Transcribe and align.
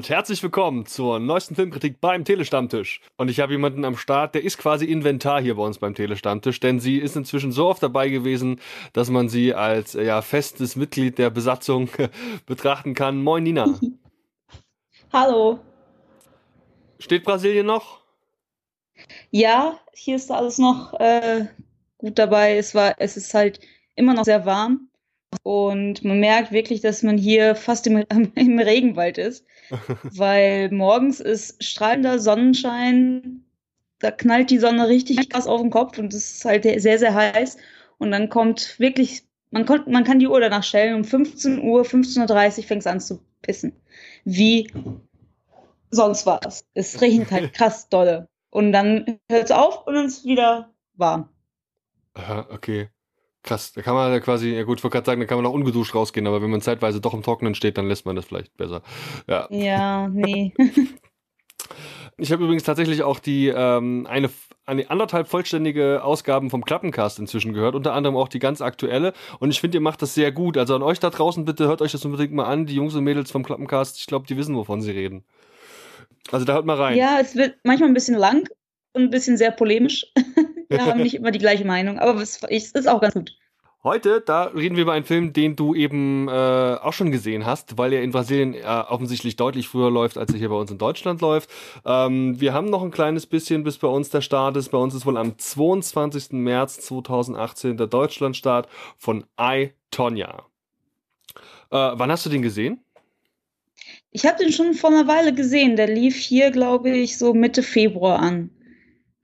Und 0.00 0.08
herzlich 0.08 0.42
willkommen 0.42 0.86
zur 0.86 1.18
neuesten 1.18 1.56
Filmkritik 1.56 2.00
beim 2.00 2.24
Telestammtisch. 2.24 3.02
Und 3.18 3.28
ich 3.28 3.38
habe 3.38 3.52
jemanden 3.52 3.84
am 3.84 3.98
Start, 3.98 4.34
der 4.34 4.42
ist 4.42 4.56
quasi 4.56 4.86
Inventar 4.86 5.42
hier 5.42 5.56
bei 5.56 5.62
uns 5.62 5.76
beim 5.76 5.94
Telestammtisch, 5.94 6.58
denn 6.58 6.80
sie 6.80 6.96
ist 6.96 7.16
inzwischen 7.16 7.52
so 7.52 7.66
oft 7.66 7.82
dabei 7.82 8.08
gewesen, 8.08 8.60
dass 8.94 9.10
man 9.10 9.28
sie 9.28 9.52
als 9.52 9.92
ja, 9.92 10.22
festes 10.22 10.74
Mitglied 10.74 11.18
der 11.18 11.28
Besatzung 11.28 11.90
betrachten 12.46 12.94
kann. 12.94 13.22
Moin 13.22 13.42
Nina. 13.42 13.78
Hallo. 15.12 15.58
Steht 16.98 17.24
Brasilien 17.24 17.66
noch? 17.66 18.00
Ja, 19.30 19.78
hier 19.92 20.16
ist 20.16 20.30
alles 20.30 20.56
noch 20.56 20.98
äh, 20.98 21.44
gut 21.98 22.18
dabei. 22.18 22.56
Es 22.56 22.74
war, 22.74 22.94
es 22.96 23.18
ist 23.18 23.34
halt 23.34 23.60
immer 23.96 24.14
noch 24.14 24.24
sehr 24.24 24.46
warm. 24.46 24.88
Und 25.42 26.04
man 26.04 26.20
merkt 26.20 26.52
wirklich, 26.52 26.80
dass 26.80 27.02
man 27.02 27.16
hier 27.16 27.54
fast 27.54 27.86
im, 27.86 27.96
im 28.34 28.58
Regenwald 28.58 29.18
ist, 29.18 29.46
weil 30.02 30.70
morgens 30.70 31.20
ist 31.20 31.62
strahlender 31.62 32.18
Sonnenschein, 32.18 33.44
da 34.00 34.10
knallt 34.10 34.50
die 34.50 34.58
Sonne 34.58 34.88
richtig 34.88 35.28
krass 35.28 35.46
auf 35.46 35.60
den 35.60 35.70
Kopf 35.70 35.98
und 35.98 36.12
es 36.14 36.36
ist 36.36 36.44
halt 36.44 36.64
sehr, 36.64 36.98
sehr 36.98 37.14
heiß. 37.14 37.58
Und 37.98 38.10
dann 38.12 38.30
kommt 38.30 38.78
wirklich, 38.80 39.24
man, 39.50 39.66
kon, 39.66 39.82
man 39.86 40.04
kann 40.04 40.18
die 40.18 40.26
Uhr 40.26 40.40
danach 40.40 40.64
stellen, 40.64 40.94
um 40.94 41.04
15 41.04 41.60
Uhr, 41.60 41.82
15.30 41.82 42.58
Uhr 42.58 42.64
fängt 42.64 42.80
es 42.80 42.86
an 42.86 43.00
zu 43.00 43.20
pissen. 43.42 43.72
Wie 44.24 44.72
sonst 45.90 46.24
war 46.26 46.40
es. 46.46 46.64
Es 46.74 47.00
regnet 47.00 47.30
halt 47.30 47.52
krass 47.54 47.88
dolle. 47.88 48.28
Und 48.50 48.72
dann 48.72 49.20
hört 49.28 49.44
es 49.44 49.50
auf 49.50 49.86
und 49.86 49.94
dann 49.94 50.06
ist 50.06 50.18
es 50.18 50.24
wieder 50.24 50.72
warm. 50.94 51.28
Aha, 52.14 52.48
okay. 52.50 52.88
Krass, 53.42 53.72
da 53.72 53.80
kann 53.80 53.94
man 53.94 54.12
ja 54.12 54.20
quasi, 54.20 54.50
ja 54.50 54.64
gut, 54.64 54.78
ich 54.78 54.84
wollte 54.84 54.96
gerade 54.96 55.06
sagen, 55.06 55.20
da 55.20 55.26
kann 55.26 55.38
man 55.38 55.46
auch 55.46 55.54
ungeduscht 55.54 55.94
rausgehen, 55.94 56.26
aber 56.26 56.42
wenn 56.42 56.50
man 56.50 56.60
zeitweise 56.60 57.00
doch 57.00 57.14
im 57.14 57.22
Trockenen 57.22 57.54
steht, 57.54 57.78
dann 57.78 57.88
lässt 57.88 58.04
man 58.04 58.16
das 58.16 58.26
vielleicht 58.26 58.54
besser. 58.56 58.82
Ja, 59.26 59.48
ja 59.50 60.08
nee. 60.08 60.52
Ich 62.20 62.32
habe 62.32 62.44
übrigens 62.44 62.64
tatsächlich 62.64 63.02
auch 63.02 63.18
die 63.18 63.48
ähm, 63.48 64.06
eine, 64.08 64.28
eine 64.66 64.90
anderthalb 64.90 65.26
vollständige 65.26 66.04
Ausgaben 66.04 66.50
vom 66.50 66.64
Klappencast 66.64 67.18
inzwischen 67.18 67.54
gehört, 67.54 67.74
unter 67.74 67.94
anderem 67.94 68.16
auch 68.16 68.28
die 68.28 68.38
ganz 68.38 68.60
aktuelle. 68.60 69.14
Und 69.38 69.50
ich 69.50 69.60
finde, 69.60 69.78
ihr 69.78 69.80
macht 69.80 70.02
das 70.02 70.14
sehr 70.14 70.30
gut. 70.30 70.58
Also 70.58 70.74
an 70.74 70.82
euch 70.82 71.00
da 71.00 71.08
draußen 71.08 71.46
bitte 71.46 71.66
hört 71.66 71.80
euch 71.80 71.92
das 71.92 72.04
unbedingt 72.04 72.32
mal 72.32 72.44
an. 72.44 72.66
Die 72.66 72.74
Jungs 72.74 72.94
und 72.94 73.04
Mädels 73.04 73.30
vom 73.30 73.42
Klappencast, 73.42 73.98
ich 73.98 74.06
glaube, 74.06 74.26
die 74.26 74.36
wissen, 74.36 74.54
wovon 74.54 74.82
sie 74.82 74.90
reden. 74.90 75.24
Also 76.30 76.44
da 76.44 76.52
hört 76.52 76.66
mal 76.66 76.76
rein. 76.76 76.98
Ja, 76.98 77.18
es 77.20 77.34
wird 77.36 77.56
manchmal 77.64 77.88
ein 77.88 77.94
bisschen 77.94 78.16
lang 78.16 78.46
und 78.92 79.04
ein 79.04 79.10
bisschen 79.10 79.38
sehr 79.38 79.50
polemisch. 79.50 80.06
Wir 80.70 80.86
haben 80.86 81.02
nicht 81.02 81.14
immer 81.14 81.32
die 81.32 81.38
gleiche 81.38 81.64
Meinung, 81.64 81.98
aber 81.98 82.22
es 82.22 82.42
ist 82.42 82.88
auch 82.88 83.00
ganz 83.00 83.14
gut. 83.14 83.36
Heute, 83.82 84.20
da 84.20 84.44
reden 84.44 84.76
wir 84.76 84.82
über 84.82 84.92
einen 84.92 85.06
Film, 85.06 85.32
den 85.32 85.56
du 85.56 85.74
eben 85.74 86.28
äh, 86.28 86.30
auch 86.30 86.92
schon 86.92 87.10
gesehen 87.10 87.46
hast, 87.46 87.78
weil 87.78 87.94
er 87.94 88.02
in 88.02 88.10
Brasilien 88.10 88.52
äh, 88.52 88.60
offensichtlich 88.60 89.36
deutlich 89.36 89.68
früher 89.68 89.90
läuft, 89.90 90.18
als 90.18 90.32
er 90.32 90.38
hier 90.38 90.50
bei 90.50 90.54
uns 90.54 90.70
in 90.70 90.76
Deutschland 90.76 91.22
läuft. 91.22 91.48
Ähm, 91.86 92.38
wir 92.38 92.52
haben 92.52 92.68
noch 92.68 92.82
ein 92.82 92.90
kleines 92.90 93.26
bisschen, 93.26 93.64
bis 93.64 93.78
bei 93.78 93.88
uns 93.88 94.10
der 94.10 94.20
Start 94.20 94.58
ist. 94.58 94.68
Bei 94.68 94.76
uns 94.76 94.94
ist 94.94 95.06
wohl 95.06 95.16
am 95.16 95.38
22. 95.38 96.32
März 96.32 96.80
2018 96.80 97.78
der 97.78 97.86
Deutschlandstart 97.86 98.68
von 98.98 99.24
I, 99.40 99.70
Tonya. 99.90 100.44
Äh, 101.70 101.76
wann 101.94 102.12
hast 102.12 102.26
du 102.26 102.30
den 102.30 102.42
gesehen? 102.42 102.84
Ich 104.10 104.26
habe 104.26 104.36
den 104.44 104.52
schon 104.52 104.74
vor 104.74 104.90
einer 104.90 105.08
Weile 105.08 105.32
gesehen. 105.32 105.76
Der 105.76 105.86
lief 105.86 106.16
hier, 106.16 106.50
glaube 106.50 106.90
ich, 106.90 107.16
so 107.16 107.32
Mitte 107.32 107.62
Februar 107.62 108.18
an, 108.18 108.50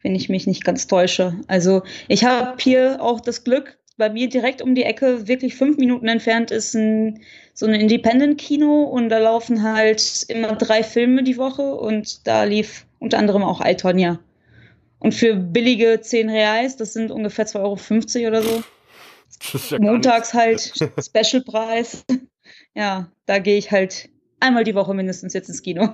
wenn 0.06 0.14
ich 0.14 0.28
mich 0.28 0.46
nicht 0.46 0.64
ganz 0.64 0.86
täusche. 0.86 1.34
Also 1.48 1.82
ich 2.06 2.24
habe 2.24 2.54
hier 2.60 3.02
auch 3.02 3.20
das 3.20 3.42
Glück, 3.42 3.76
bei 3.96 4.08
mir 4.08 4.28
direkt 4.28 4.62
um 4.62 4.76
die 4.76 4.84
Ecke, 4.84 5.26
wirklich 5.26 5.56
fünf 5.56 5.78
Minuten 5.78 6.06
entfernt, 6.06 6.52
ist 6.52 6.76
ein, 6.76 7.22
so 7.54 7.66
ein 7.66 7.74
Independent-Kino 7.74 8.84
und 8.84 9.08
da 9.08 9.18
laufen 9.18 9.64
halt 9.64 10.24
immer 10.28 10.54
drei 10.54 10.84
Filme 10.84 11.24
die 11.24 11.38
Woche 11.38 11.74
und 11.74 12.24
da 12.24 12.44
lief 12.44 12.86
unter 13.00 13.18
anderem 13.18 13.42
auch 13.42 13.60
Altonia. 13.60 14.20
Und 15.00 15.12
für 15.12 15.34
billige 15.34 16.00
10 16.00 16.30
Reais, 16.30 16.76
das 16.76 16.92
sind 16.92 17.10
ungefähr 17.10 17.48
2,50 17.48 18.26
Euro 18.26 18.28
oder 18.28 18.42
so. 18.42 18.62
Ja 19.70 19.80
Montags 19.80 20.34
halt 20.34 20.72
Specialpreis. 21.04 22.04
Ja, 22.74 23.10
da 23.26 23.40
gehe 23.40 23.58
ich 23.58 23.72
halt 23.72 24.08
einmal 24.38 24.62
die 24.62 24.76
Woche 24.76 24.94
mindestens 24.94 25.34
jetzt 25.34 25.48
ins 25.48 25.62
Kino. 25.62 25.88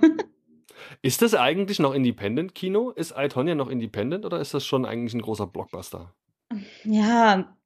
Ist 1.03 1.22
das 1.22 1.34
eigentlich 1.34 1.78
noch 1.78 1.94
Independent-Kino? 1.94 2.91
Ist 2.91 3.12
Altonia 3.12 3.54
noch 3.54 3.69
Independent 3.69 4.25
oder 4.25 4.41
ist 4.41 4.54
das 4.54 4.65
schon 4.65 4.84
eigentlich 4.84 5.15
ein 5.15 5.22
großer 5.22 5.47
Blockbuster? 5.47 6.15
Ja, 6.84 7.56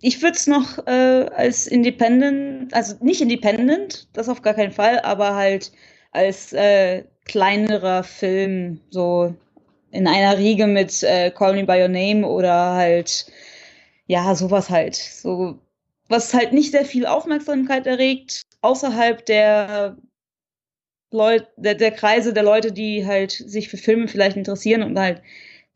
ich 0.00 0.22
würde 0.22 0.36
es 0.36 0.46
noch 0.46 0.86
äh, 0.86 1.28
als 1.34 1.66
Independent, 1.66 2.72
also 2.74 2.96
nicht 3.00 3.20
Independent, 3.20 4.08
das 4.12 4.28
auf 4.28 4.42
gar 4.42 4.54
keinen 4.54 4.72
Fall, 4.72 5.00
aber 5.00 5.34
halt 5.34 5.72
als 6.12 6.52
äh, 6.52 7.04
kleinerer 7.24 8.02
Film, 8.04 8.80
so 8.90 9.34
in 9.90 10.06
einer 10.06 10.38
Riege 10.38 10.66
mit 10.66 11.02
äh, 11.02 11.30
Call 11.30 11.54
Me 11.54 11.64
By 11.64 11.82
Your 11.82 11.88
Name 11.88 12.26
oder 12.26 12.74
halt, 12.74 13.26
ja, 14.06 14.34
sowas 14.34 14.70
halt. 14.70 14.94
So, 14.96 15.58
was 16.08 16.34
halt 16.34 16.52
nicht 16.52 16.72
sehr 16.72 16.84
viel 16.84 17.06
Aufmerksamkeit 17.06 17.86
erregt, 17.86 18.42
außerhalb 18.60 19.24
der 19.26 19.96
Leute, 21.14 21.46
der, 21.56 21.74
der 21.74 21.92
Kreise 21.92 22.32
der 22.32 22.42
Leute, 22.42 22.72
die 22.72 23.06
halt 23.06 23.30
sich 23.30 23.68
für 23.68 23.76
Filme 23.76 24.08
vielleicht 24.08 24.36
interessieren 24.36 24.82
und 24.82 24.98
halt 24.98 25.22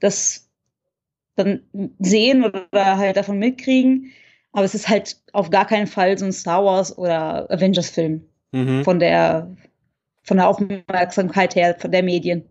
das 0.00 0.50
dann 1.36 1.62
sehen 2.00 2.44
oder 2.44 2.66
halt 2.72 3.16
davon 3.16 3.38
mitkriegen. 3.38 4.12
Aber 4.52 4.64
es 4.64 4.74
ist 4.74 4.88
halt 4.88 5.16
auf 5.32 5.50
gar 5.50 5.66
keinen 5.66 5.86
Fall 5.86 6.18
so 6.18 6.24
ein 6.24 6.32
Star 6.32 6.64
Wars 6.64 6.96
oder 6.98 7.50
Avengers-Film. 7.50 8.24
Mhm. 8.50 8.84
Von 8.84 8.98
der 8.98 9.56
von 10.22 10.36
der 10.36 10.48
Aufmerksamkeit 10.48 11.54
her, 11.54 11.76
von 11.78 11.90
der 11.90 12.02
Medien. 12.02 12.44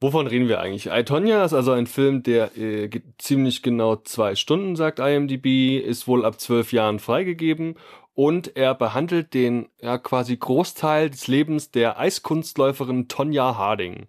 Wovon 0.00 0.26
reden 0.26 0.48
wir 0.48 0.60
eigentlich? 0.60 0.86
I, 0.86 1.04
Tonya 1.04 1.44
ist 1.44 1.54
also 1.54 1.72
ein 1.72 1.86
Film, 1.86 2.22
der 2.22 2.56
äh, 2.56 2.88
ziemlich 3.18 3.62
genau 3.62 3.96
zwei 3.96 4.34
Stunden, 4.34 4.76
sagt 4.76 4.98
IMDb, 4.98 5.78
ist 5.78 6.06
wohl 6.06 6.24
ab 6.24 6.38
zwölf 6.38 6.72
Jahren 6.72 6.98
freigegeben 7.00 7.76
und 8.16 8.56
er 8.56 8.74
behandelt 8.74 9.34
den 9.34 9.68
ja 9.80 9.98
quasi 9.98 10.36
Großteil 10.36 11.10
des 11.10 11.28
Lebens 11.28 11.70
der 11.70 12.00
Eiskunstläuferin 12.00 13.08
Tonja 13.08 13.56
Harding. 13.56 14.06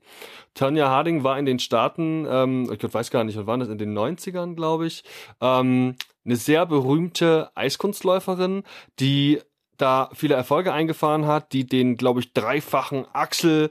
Tonja 0.53 0.89
Harding 0.89 1.23
war 1.25 1.37
in 1.37 1.45
den 1.45 1.59
Staaten, 1.59 2.25
ähm, 2.27 2.71
ich 2.71 2.93
weiß 2.93 3.11
gar 3.11 3.25
nicht, 3.25 3.37
wann 3.45 3.59
das, 3.59 3.69
in 3.69 3.77
den 3.77 3.95
90ern, 3.95 4.55
glaube 4.55 4.87
ich, 4.87 5.03
ähm, 5.41 5.95
eine 6.25 6.35
sehr 6.37 6.65
berühmte 6.65 7.51
Eiskunstläuferin, 7.53 8.63
die 8.99 9.41
da 9.75 10.09
viele 10.13 10.35
Erfolge 10.35 10.71
eingefahren 10.71 11.27
hat, 11.27 11.51
die 11.51 11.65
den, 11.65 11.97
glaube 11.97 12.21
ich, 12.21 12.33
dreifachen 12.33 13.05
Axel 13.11 13.69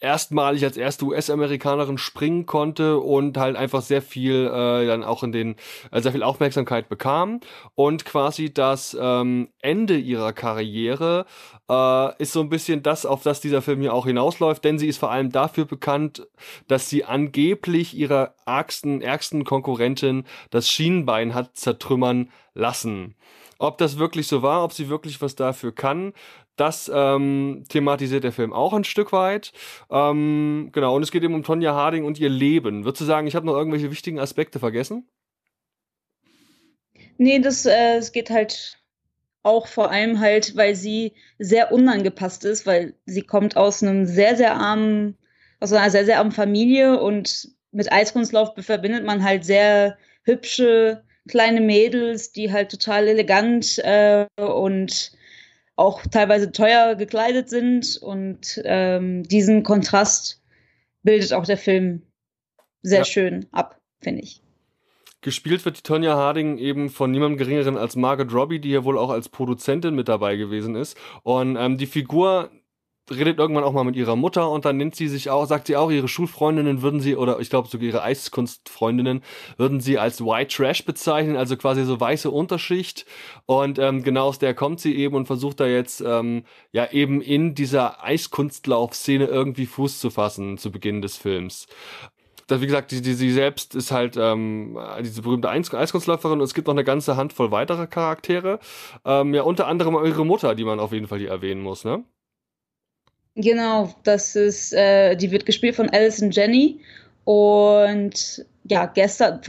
erstmalig 0.00 0.64
als 0.64 0.76
erste 0.76 1.04
US-Amerikanerin 1.06 1.98
springen 1.98 2.46
konnte 2.46 2.98
und 2.98 3.36
halt 3.36 3.56
einfach 3.56 3.82
sehr 3.82 4.02
viel 4.02 4.46
äh, 4.46 4.86
dann 4.86 5.02
auch 5.02 5.22
in 5.22 5.32
den 5.32 5.56
äh, 5.90 6.00
sehr 6.00 6.12
viel 6.12 6.22
Aufmerksamkeit 6.22 6.88
bekam 6.88 7.40
und 7.74 8.04
quasi 8.04 8.52
das 8.52 8.96
ähm, 9.00 9.48
Ende 9.60 9.96
ihrer 9.96 10.32
Karriere 10.32 11.26
äh, 11.68 12.22
ist 12.22 12.32
so 12.32 12.40
ein 12.40 12.48
bisschen 12.48 12.82
das, 12.82 13.06
auf 13.06 13.22
das 13.22 13.40
dieser 13.40 13.62
Film 13.62 13.80
hier 13.80 13.94
auch 13.94 14.06
hinausläuft, 14.06 14.64
denn 14.64 14.78
sie 14.78 14.88
ist 14.88 14.98
vor 14.98 15.10
allem 15.10 15.30
dafür 15.30 15.64
bekannt, 15.64 16.26
dass 16.68 16.88
sie 16.88 17.04
angeblich 17.04 17.96
ihrer 17.96 18.34
ärgsten, 18.46 19.02
ärgsten 19.02 19.44
Konkurrentin 19.44 20.24
das 20.50 20.68
Schienenbein 20.70 21.34
hat 21.34 21.56
zertrümmern 21.56 22.30
lassen. 22.54 23.16
Ob 23.58 23.78
das 23.78 23.98
wirklich 23.98 24.28
so 24.28 24.42
war, 24.42 24.62
ob 24.62 24.72
sie 24.72 24.88
wirklich 24.88 25.20
was 25.20 25.34
dafür 25.34 25.72
kann, 25.74 26.12
das 26.60 26.90
ähm, 26.92 27.64
thematisiert 27.68 28.24
der 28.24 28.32
Film 28.32 28.52
auch 28.52 28.72
ein 28.72 28.84
Stück 28.84 29.12
weit. 29.12 29.52
Ähm, 29.90 30.70
genau, 30.72 30.96
und 30.96 31.02
es 31.02 31.10
geht 31.10 31.22
eben 31.22 31.34
um 31.34 31.42
Tonja 31.42 31.74
Harding 31.74 32.04
und 32.04 32.18
ihr 32.18 32.28
Leben. 32.28 32.84
Würdest 32.84 33.00
du 33.00 33.04
sagen, 33.04 33.26
ich 33.26 33.34
habe 33.34 33.46
noch 33.46 33.54
irgendwelche 33.54 33.90
wichtigen 33.90 34.18
Aspekte 34.18 34.58
vergessen? 34.58 35.08
Nee, 37.16 37.40
das 37.40 37.66
äh, 37.66 37.96
es 37.96 38.12
geht 38.12 38.30
halt 38.30 38.78
auch 39.42 39.66
vor 39.66 39.90
allem 39.90 40.20
halt, 40.20 40.56
weil 40.56 40.74
sie 40.74 41.14
sehr 41.38 41.72
unangepasst 41.72 42.44
ist, 42.44 42.66
weil 42.66 42.94
sie 43.06 43.22
kommt 43.22 43.56
aus 43.56 43.82
einem 43.82 44.04
sehr, 44.06 44.36
sehr 44.36 44.56
armen, 44.56 45.16
aus 45.60 45.72
einer 45.72 45.90
sehr, 45.90 46.04
sehr 46.04 46.18
armen 46.18 46.32
Familie 46.32 47.00
und 47.00 47.48
mit 47.72 47.92
Eiskunstlauf 47.92 48.50
verbindet 48.58 49.04
man 49.04 49.22
halt 49.24 49.44
sehr 49.44 49.96
hübsche 50.24 51.02
kleine 51.28 51.60
Mädels, 51.60 52.32
die 52.32 52.52
halt 52.52 52.70
total 52.70 53.06
elegant 53.06 53.78
äh, 53.78 54.26
und 54.36 55.12
auch 55.78 56.02
teilweise 56.06 56.50
teuer 56.50 56.96
gekleidet 56.96 57.48
sind. 57.48 57.96
Und 58.02 58.60
ähm, 58.64 59.22
diesen 59.22 59.62
Kontrast 59.62 60.42
bildet 61.02 61.32
auch 61.32 61.44
der 61.44 61.56
Film 61.56 62.02
sehr 62.82 63.00
ja. 63.00 63.04
schön 63.04 63.46
ab, 63.52 63.80
finde 64.00 64.22
ich. 64.22 64.42
Gespielt 65.20 65.64
wird 65.64 65.78
die 65.78 65.82
Tonja 65.82 66.16
Harding 66.16 66.58
eben 66.58 66.90
von 66.90 67.10
niemandem 67.10 67.38
geringeren 67.38 67.76
als 67.76 67.96
Margaret 67.96 68.32
Robbie, 68.32 68.60
die 68.60 68.68
hier 68.68 68.84
wohl 68.84 68.98
auch 68.98 69.10
als 69.10 69.28
Produzentin 69.28 69.94
mit 69.94 70.08
dabei 70.08 70.36
gewesen 70.36 70.74
ist. 70.74 70.96
Und 71.22 71.56
ähm, 71.56 71.76
die 71.76 71.86
Figur 71.86 72.50
redet 73.10 73.38
irgendwann 73.38 73.64
auch 73.64 73.72
mal 73.72 73.84
mit 73.84 73.96
ihrer 73.96 74.16
Mutter 74.16 74.50
und 74.50 74.64
dann 74.64 74.76
nennt 74.76 74.94
sie 74.94 75.08
sich 75.08 75.30
auch, 75.30 75.46
sagt 75.46 75.66
sie 75.66 75.76
auch, 75.76 75.90
ihre 75.90 76.08
Schulfreundinnen 76.08 76.82
würden 76.82 77.00
sie, 77.00 77.16
oder 77.16 77.40
ich 77.40 77.50
glaube 77.50 77.68
sogar 77.68 77.86
ihre 77.86 78.02
Eiskunstfreundinnen, 78.02 79.22
würden 79.56 79.80
sie 79.80 79.98
als 79.98 80.20
White 80.20 80.54
Trash 80.54 80.84
bezeichnen, 80.84 81.36
also 81.36 81.56
quasi 81.56 81.84
so 81.84 81.98
weiße 82.00 82.30
Unterschicht. 82.30 83.06
Und 83.46 83.78
ähm, 83.78 84.02
genau 84.02 84.26
aus 84.28 84.38
der 84.38 84.54
kommt 84.54 84.80
sie 84.80 84.96
eben 84.96 85.14
und 85.14 85.26
versucht 85.26 85.60
da 85.60 85.66
jetzt 85.66 86.00
ähm, 86.00 86.44
ja 86.72 86.90
eben 86.90 87.20
in 87.20 87.54
dieser 87.54 88.02
Eiskunstlaufszene 88.02 89.26
irgendwie 89.26 89.66
Fuß 89.66 90.00
zu 90.00 90.10
fassen 90.10 90.58
zu 90.58 90.70
Beginn 90.70 91.02
des 91.02 91.16
Films 91.16 91.66
wie 92.50 92.66
gesagt, 92.66 92.90
die, 92.90 93.02
die, 93.02 93.14
sie 93.14 93.30
selbst 93.30 93.74
ist 93.74 93.90
halt 93.90 94.16
ähm, 94.16 94.78
diese 95.00 95.22
berühmte 95.22 95.50
Eis 95.50 95.72
Eiskunstläuferin 95.72 96.38
und 96.38 96.44
es 96.44 96.54
gibt 96.54 96.66
noch 96.66 96.74
eine 96.74 96.84
ganze 96.84 97.16
Handvoll 97.16 97.50
weiterer 97.50 97.86
Charaktere. 97.86 98.58
Ähm, 99.04 99.34
ja, 99.34 99.42
unter 99.42 99.66
anderem 99.66 99.94
ihre 100.04 100.24
Mutter, 100.24 100.54
die 100.54 100.64
man 100.64 100.80
auf 100.80 100.92
jeden 100.92 101.06
Fall 101.08 101.18
hier 101.18 101.30
erwähnen 101.30 101.60
muss, 101.60 101.84
ne? 101.84 102.04
Genau, 103.40 103.94
das 104.02 104.34
ist, 104.34 104.72
äh, 104.72 105.14
die 105.14 105.30
wird 105.30 105.46
gespielt 105.46 105.76
von 105.76 105.88
Alison 105.90 106.32
Jenny 106.32 106.80
und 107.22 108.44
ja, 108.64 108.86
gestern, 108.86 109.40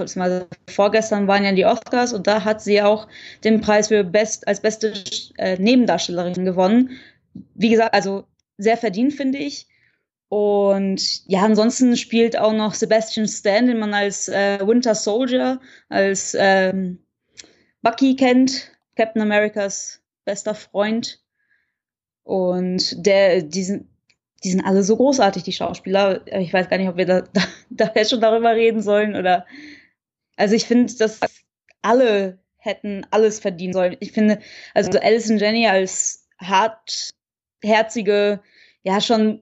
vorgestern 0.68 1.28
waren 1.28 1.44
ja 1.44 1.52
die 1.54 1.66
Oscars 1.66 2.14
und 2.14 2.28
da 2.28 2.44
hat 2.44 2.62
sie 2.62 2.84
auch 2.84 3.08
den 3.44 3.62
Preis 3.62 3.88
für 3.88 4.04
Best 4.04 4.48
als 4.48 4.62
beste 4.62 4.94
äh, 5.40 5.58
Nebendarstellerin 5.58 6.46
gewonnen. 6.46 7.00
Wie 7.56 7.70
gesagt, 7.70 7.96
also 7.96 8.26
sehr 8.60 8.78
verdient, 8.78 9.14
finde 9.14 9.40
ich. 9.40 9.68
Und 10.28 11.28
ja, 11.28 11.42
ansonsten 11.42 11.98
spielt 11.98 12.38
auch 12.38 12.54
noch 12.54 12.76
Sebastian 12.76 13.28
Stan, 13.28 13.66
den 13.66 13.80
man 13.80 13.96
als 13.96 14.28
äh, 14.28 14.60
Winter 14.62 14.94
Soldier, 14.94 15.60
als 15.90 16.38
ähm, 16.40 17.00
Bucky 17.82 18.16
kennt, 18.16 18.72
Captain 18.96 19.24
Americas 19.24 20.04
bester 20.26 20.54
Freund. 20.54 21.20
Und 22.30 23.08
der, 23.08 23.42
die 23.42 23.64
sind, 23.64 23.88
die 24.44 24.52
sind 24.52 24.64
alle 24.64 24.84
so 24.84 24.98
großartig, 24.98 25.42
die 25.42 25.52
Schauspieler. 25.52 26.22
Ich 26.28 26.54
weiß 26.54 26.70
gar 26.70 26.78
nicht, 26.78 26.88
ob 26.88 26.96
wir 26.96 27.08
da, 27.08 27.22
da, 27.72 27.88
da 27.88 28.06
schon 28.06 28.22
darüber 28.22 28.54
reden 28.54 28.84
sollen 28.84 29.16
oder. 29.16 29.48
Also 30.38 30.54
ich 30.54 30.66
finde, 30.66 30.94
dass 30.94 31.22
alle 31.82 32.38
hätten 32.58 33.04
alles 33.10 33.40
verdienen 33.40 33.74
sollen. 33.74 33.98
Ich 34.00 34.12
finde, 34.12 34.38
also 34.76 34.92
Alison 35.00 35.40
Jenny 35.40 35.66
als 35.66 36.28
hartherzige, 36.40 38.42
ja 38.84 39.02
schon 39.02 39.42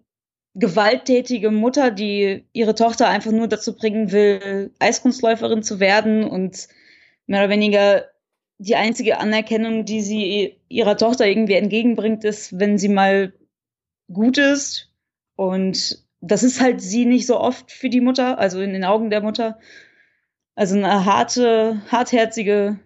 gewalttätige 0.53 1.51
Mutter, 1.51 1.91
die 1.91 2.47
ihre 2.53 2.73
Tochter 2.73 3.09
einfach 3.09 3.33
nur 3.33 3.49
dazu 3.49 3.75
bringen 3.75 4.13
will, 4.13 4.73
Eiskunstläuferin 4.79 5.61
zu 5.61 5.81
werden 5.81 6.23
und 6.23 6.69
mehr 7.25 7.41
oder 7.41 7.49
weniger 7.49 8.05
die 8.59 8.75
einzige 8.75 9.19
Anerkennung, 9.19 9.85
die 9.85 10.01
sie 10.01 10.57
ihrer 10.67 10.97
Tochter 10.97 11.27
irgendwie 11.27 11.53
entgegenbringt, 11.53 12.23
ist, 12.23 12.59
wenn 12.59 12.77
sie 12.77 12.89
mal 12.89 13.33
gut 14.11 14.37
ist. 14.37 14.91
Und 15.35 16.03
das 16.21 16.43
ist 16.43 16.59
halt 16.59 16.81
sie 16.81 17.05
nicht 17.05 17.27
so 17.27 17.39
oft 17.39 17.71
für 17.71 17.89
die 17.89 18.01
Mutter, 18.01 18.39
also 18.39 18.59
in 18.59 18.73
den 18.73 18.83
Augen 18.83 19.09
der 19.09 19.21
Mutter. 19.21 19.59
Also 20.55 20.75
eine 20.75 21.05
harte, 21.05 21.81
hartherzige 21.91 22.79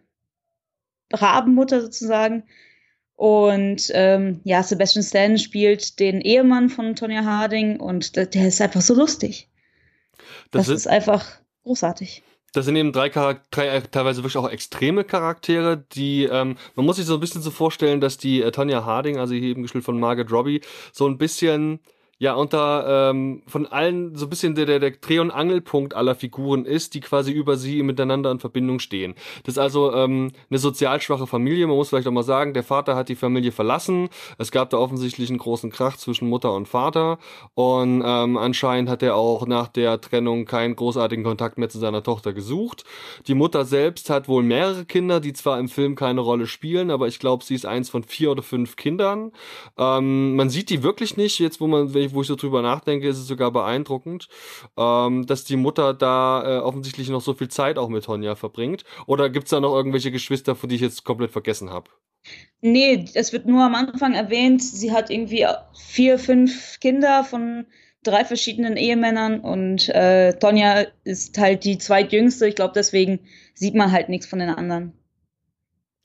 Rabenmutter 1.13 1.81
sozusagen. 1.81 2.43
Und 3.15 3.91
ähm, 3.93 4.41
ja, 4.43 4.63
Sebastian 4.63 5.03
Stan 5.03 5.37
spielt 5.37 5.99
den 5.99 6.21
Ehemann 6.21 6.69
von 6.69 6.95
Tonya 6.95 7.23
Harding 7.23 7.79
und 7.79 8.15
der, 8.15 8.25
der 8.25 8.47
ist 8.47 8.59
einfach 8.59 8.81
so 8.81 8.95
lustig. 8.95 9.49
Das, 10.49 10.67
das 10.67 10.75
ist 10.75 10.87
einfach 10.87 11.39
großartig. 11.63 12.23
Das 12.53 12.65
sind 12.65 12.75
eben 12.75 12.91
drei, 12.91 13.09
Charakter 13.09 13.45
drei 13.51 13.67
äh, 13.67 13.81
teilweise 13.81 14.23
wirklich 14.23 14.37
auch 14.37 14.49
extreme 14.49 15.03
Charaktere, 15.05 15.85
die, 15.93 16.25
ähm, 16.25 16.57
man 16.75 16.85
muss 16.85 16.97
sich 16.97 17.05
so 17.05 17.13
ein 17.13 17.19
bisschen 17.21 17.41
so 17.41 17.49
vorstellen, 17.49 18.01
dass 18.01 18.17
die 18.17 18.41
äh, 18.41 18.51
Tonya 18.51 18.85
Harding, 18.85 19.17
also 19.17 19.33
hier 19.33 19.49
eben 19.49 19.61
gespielt 19.61 19.85
von 19.85 19.99
Margaret 19.99 20.31
Robbie, 20.31 20.61
so 20.91 21.07
ein 21.07 21.17
bisschen 21.17 21.79
ja 22.21 22.35
unter 22.35 23.09
ähm, 23.09 23.41
von 23.47 23.65
allen 23.65 24.15
so 24.15 24.27
ein 24.27 24.29
bisschen 24.29 24.53
der, 24.53 24.67
der, 24.67 24.79
der 24.79 24.91
Dreh- 24.91 25.17
und 25.17 25.31
Angelpunkt 25.31 25.95
aller 25.95 26.13
Figuren 26.13 26.65
ist, 26.65 26.93
die 26.93 26.99
quasi 26.99 27.31
über 27.31 27.57
sie 27.57 27.81
miteinander 27.81 28.29
in 28.29 28.37
Verbindung 28.37 28.77
stehen. 28.77 29.15
Das 29.43 29.55
ist 29.55 29.57
also 29.57 29.91
ähm, 29.91 30.31
eine 30.51 30.59
sozial 30.59 31.01
schwache 31.01 31.25
Familie, 31.25 31.65
man 31.65 31.77
muss 31.77 31.89
vielleicht 31.89 32.07
auch 32.07 32.11
mal 32.11 32.21
sagen, 32.21 32.53
der 32.53 32.61
Vater 32.61 32.95
hat 32.95 33.09
die 33.09 33.15
Familie 33.15 33.51
verlassen, 33.51 34.07
es 34.37 34.51
gab 34.51 34.69
da 34.69 34.77
offensichtlich 34.77 35.29
einen 35.29 35.39
großen 35.39 35.71
Krach 35.71 35.97
zwischen 35.97 36.29
Mutter 36.29 36.53
und 36.53 36.67
Vater 36.67 37.17
und 37.55 38.03
ähm, 38.05 38.37
anscheinend 38.37 38.87
hat 38.87 39.01
er 39.01 39.15
auch 39.15 39.47
nach 39.47 39.67
der 39.67 39.99
Trennung 39.99 40.45
keinen 40.45 40.75
großartigen 40.75 41.25
Kontakt 41.25 41.57
mehr 41.57 41.69
zu 41.69 41.79
seiner 41.79 42.03
Tochter 42.03 42.33
gesucht. 42.33 42.83
Die 43.25 43.33
Mutter 43.33 43.65
selbst 43.65 44.11
hat 44.11 44.27
wohl 44.27 44.43
mehrere 44.43 44.85
Kinder, 44.85 45.21
die 45.21 45.33
zwar 45.33 45.57
im 45.57 45.69
Film 45.69 45.95
keine 45.95 46.21
Rolle 46.21 46.45
spielen, 46.45 46.91
aber 46.91 47.07
ich 47.07 47.17
glaube, 47.17 47.43
sie 47.43 47.55
ist 47.55 47.65
eins 47.65 47.89
von 47.89 48.03
vier 48.03 48.29
oder 48.29 48.43
fünf 48.43 48.75
Kindern. 48.75 49.31
Ähm, 49.75 50.35
man 50.35 50.51
sieht 50.51 50.69
die 50.69 50.83
wirklich 50.83 51.17
nicht, 51.17 51.39
jetzt 51.39 51.59
wo 51.59 51.65
man, 51.65 51.95
wo 52.13 52.21
ich 52.21 52.27
so 52.27 52.35
drüber 52.35 52.61
nachdenke, 52.61 53.07
ist 53.07 53.17
es 53.17 53.27
sogar 53.27 53.51
beeindruckend, 53.51 54.27
ähm, 54.77 55.25
dass 55.25 55.43
die 55.43 55.55
Mutter 55.55 55.93
da 55.93 56.59
äh, 56.59 56.59
offensichtlich 56.59 57.09
noch 57.09 57.21
so 57.21 57.33
viel 57.33 57.49
Zeit 57.49 57.77
auch 57.77 57.89
mit 57.89 58.05
Tonja 58.05 58.35
verbringt. 58.35 58.83
Oder 59.07 59.29
gibt 59.29 59.45
es 59.45 59.51
da 59.51 59.59
noch 59.59 59.75
irgendwelche 59.75 60.11
Geschwister, 60.11 60.55
für 60.55 60.67
die 60.67 60.75
ich 60.75 60.81
jetzt 60.81 61.03
komplett 61.03 61.31
vergessen 61.31 61.69
habe? 61.69 61.89
Nee, 62.61 63.05
es 63.15 63.33
wird 63.33 63.47
nur 63.47 63.63
am 63.63 63.75
Anfang 63.75 64.13
erwähnt, 64.13 64.63
sie 64.63 64.91
hat 64.91 65.09
irgendwie 65.09 65.45
vier, 65.73 66.19
fünf 66.19 66.79
Kinder 66.79 67.23
von 67.23 67.65
drei 68.03 68.25
verschiedenen 68.25 68.77
Ehemännern 68.77 69.39
und 69.39 69.89
äh, 69.89 70.33
Tonja 70.33 70.85
ist 71.03 71.37
halt 71.37 71.63
die 71.63 71.77
zweitjüngste. 71.77 72.47
Ich 72.47 72.55
glaube, 72.55 72.73
deswegen 72.75 73.19
sieht 73.53 73.75
man 73.75 73.91
halt 73.91 74.09
nichts 74.09 74.25
von 74.25 74.39
den 74.39 74.49
anderen. 74.49 74.93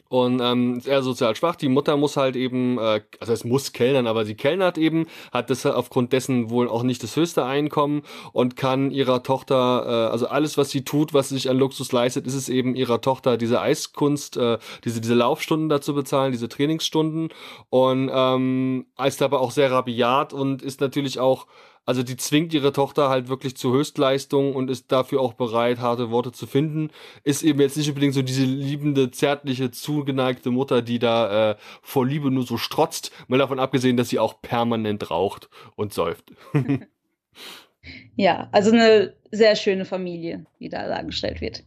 Und 0.08 0.40
ähm, 0.40 0.78
ist 0.78 0.86
eher 0.86 1.02
sozial 1.02 1.34
schwach. 1.34 1.56
Die 1.56 1.68
Mutter 1.68 1.96
muss 1.96 2.16
halt 2.16 2.36
eben, 2.36 2.78
äh, 2.78 3.00
also 3.20 3.32
es 3.32 3.44
muss 3.44 3.72
kellnern, 3.72 4.06
aber 4.06 4.24
sie 4.24 4.34
kellnert 4.34 4.78
eben, 4.78 5.06
hat 5.32 5.50
das 5.50 5.66
aufgrund 5.66 6.12
dessen 6.12 6.50
wohl 6.50 6.68
auch 6.68 6.82
nicht 6.82 7.02
das 7.02 7.16
höchste 7.16 7.44
Einkommen 7.44 8.02
und 8.32 8.56
kann 8.56 8.90
ihrer 8.90 9.22
Tochter, 9.22 9.84
äh, 9.86 10.12
also 10.12 10.28
alles, 10.28 10.56
was 10.56 10.70
sie 10.70 10.84
tut, 10.84 11.12
was 11.14 11.30
sie 11.30 11.34
sich 11.34 11.50
an 11.50 11.58
Luxus 11.58 11.92
leistet, 11.92 12.26
ist 12.26 12.34
es 12.34 12.48
eben 12.48 12.76
ihrer 12.76 13.00
Tochter 13.00 13.36
diese 13.36 13.60
Eiskunst, 13.60 14.36
äh, 14.36 14.58
diese, 14.84 15.00
diese 15.00 15.14
Laufstunden 15.14 15.68
dazu 15.68 15.94
bezahlen, 15.94 16.32
diese 16.32 16.48
Trainingsstunden. 16.48 17.30
Und 17.70 18.10
ähm, 18.12 18.86
ist 19.04 19.22
aber 19.22 19.40
auch 19.40 19.50
sehr 19.50 19.70
rabiat 19.70 20.32
und 20.32 20.62
ist 20.62 20.80
natürlich 20.80 21.18
auch 21.18 21.46
also 21.86 22.02
die 22.02 22.16
zwingt 22.16 22.52
ihre 22.52 22.72
Tochter 22.72 23.08
halt 23.08 23.28
wirklich 23.28 23.56
zu 23.56 23.72
Höchstleistung 23.72 24.54
und 24.54 24.68
ist 24.70 24.90
dafür 24.90 25.20
auch 25.20 25.34
bereit, 25.34 25.78
harte 25.78 26.10
Worte 26.10 26.32
zu 26.32 26.48
finden. 26.48 26.90
Ist 27.22 27.44
eben 27.44 27.60
jetzt 27.60 27.76
nicht 27.76 27.88
unbedingt 27.88 28.12
so 28.12 28.22
diese 28.22 28.44
liebende, 28.44 29.12
zärtliche, 29.12 29.70
zugeneigte 29.70 30.50
Mutter, 30.50 30.82
die 30.82 30.98
da 30.98 31.52
äh, 31.52 31.56
vor 31.82 32.04
Liebe 32.04 32.32
nur 32.32 32.44
so 32.44 32.58
strotzt, 32.58 33.12
mal 33.28 33.38
davon 33.38 33.60
abgesehen, 33.60 33.96
dass 33.96 34.08
sie 34.08 34.18
auch 34.18 34.42
permanent 34.42 35.10
raucht 35.12 35.48
und 35.76 35.94
säuft. 35.94 36.32
ja, 38.16 38.48
also 38.50 38.72
eine 38.72 39.14
sehr 39.30 39.54
schöne 39.54 39.84
Familie, 39.84 40.44
die 40.58 40.68
da 40.68 40.88
dargestellt 40.88 41.40
wird. 41.40 41.62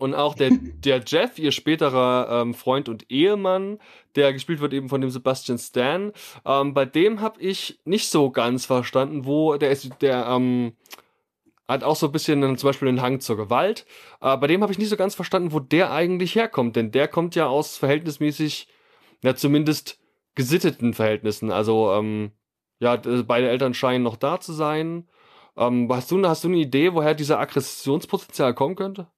Und 0.00 0.14
auch 0.14 0.34
der, 0.34 0.50
der 0.84 1.02
Jeff, 1.06 1.38
ihr 1.38 1.52
späterer 1.52 2.42
ähm, 2.42 2.54
Freund 2.54 2.88
und 2.88 3.10
Ehemann, 3.10 3.78
der 4.16 4.32
gespielt 4.32 4.60
wird 4.60 4.72
eben 4.72 4.88
von 4.88 5.00
dem 5.00 5.10
Sebastian 5.10 5.58
Stan, 5.58 6.12
ähm, 6.44 6.74
bei 6.74 6.86
dem 6.86 7.20
habe 7.20 7.40
ich 7.40 7.78
nicht 7.84 8.08
so 8.08 8.30
ganz 8.30 8.64
verstanden, 8.64 9.26
wo 9.26 9.56
der 9.56 9.70
ist, 9.70 9.90
der 10.00 10.26
ähm, 10.26 10.72
hat 11.68 11.84
auch 11.84 11.96
so 11.96 12.06
ein 12.06 12.12
bisschen 12.12 12.56
zum 12.56 12.68
Beispiel 12.68 12.86
den 12.86 13.02
Hang 13.02 13.20
zur 13.20 13.36
Gewalt. 13.36 13.86
Äh, 14.20 14.36
bei 14.38 14.46
dem 14.46 14.62
habe 14.62 14.72
ich 14.72 14.78
nicht 14.78 14.88
so 14.88 14.96
ganz 14.96 15.14
verstanden, 15.14 15.52
wo 15.52 15.60
der 15.60 15.92
eigentlich 15.92 16.34
herkommt, 16.34 16.76
denn 16.76 16.90
der 16.90 17.06
kommt 17.06 17.34
ja 17.34 17.46
aus 17.46 17.76
verhältnismäßig, 17.76 18.68
ja 19.22 19.36
zumindest 19.36 20.00
gesitteten 20.34 20.94
Verhältnissen. 20.94 21.52
Also 21.52 21.92
ähm, 21.92 22.32
ja, 22.80 22.96
beide 22.96 23.50
Eltern 23.50 23.74
scheinen 23.74 24.02
noch 24.02 24.16
da 24.16 24.40
zu 24.40 24.54
sein. 24.54 25.06
Ähm, 25.56 25.88
hast 25.90 26.10
du, 26.10 26.26
hast 26.26 26.42
du 26.42 26.48
eine 26.48 26.56
Idee, 26.56 26.94
woher 26.94 27.14
dieser 27.14 27.38
Aggressionspotenzial 27.38 28.54
kommen 28.54 28.76
könnte? 28.76 29.08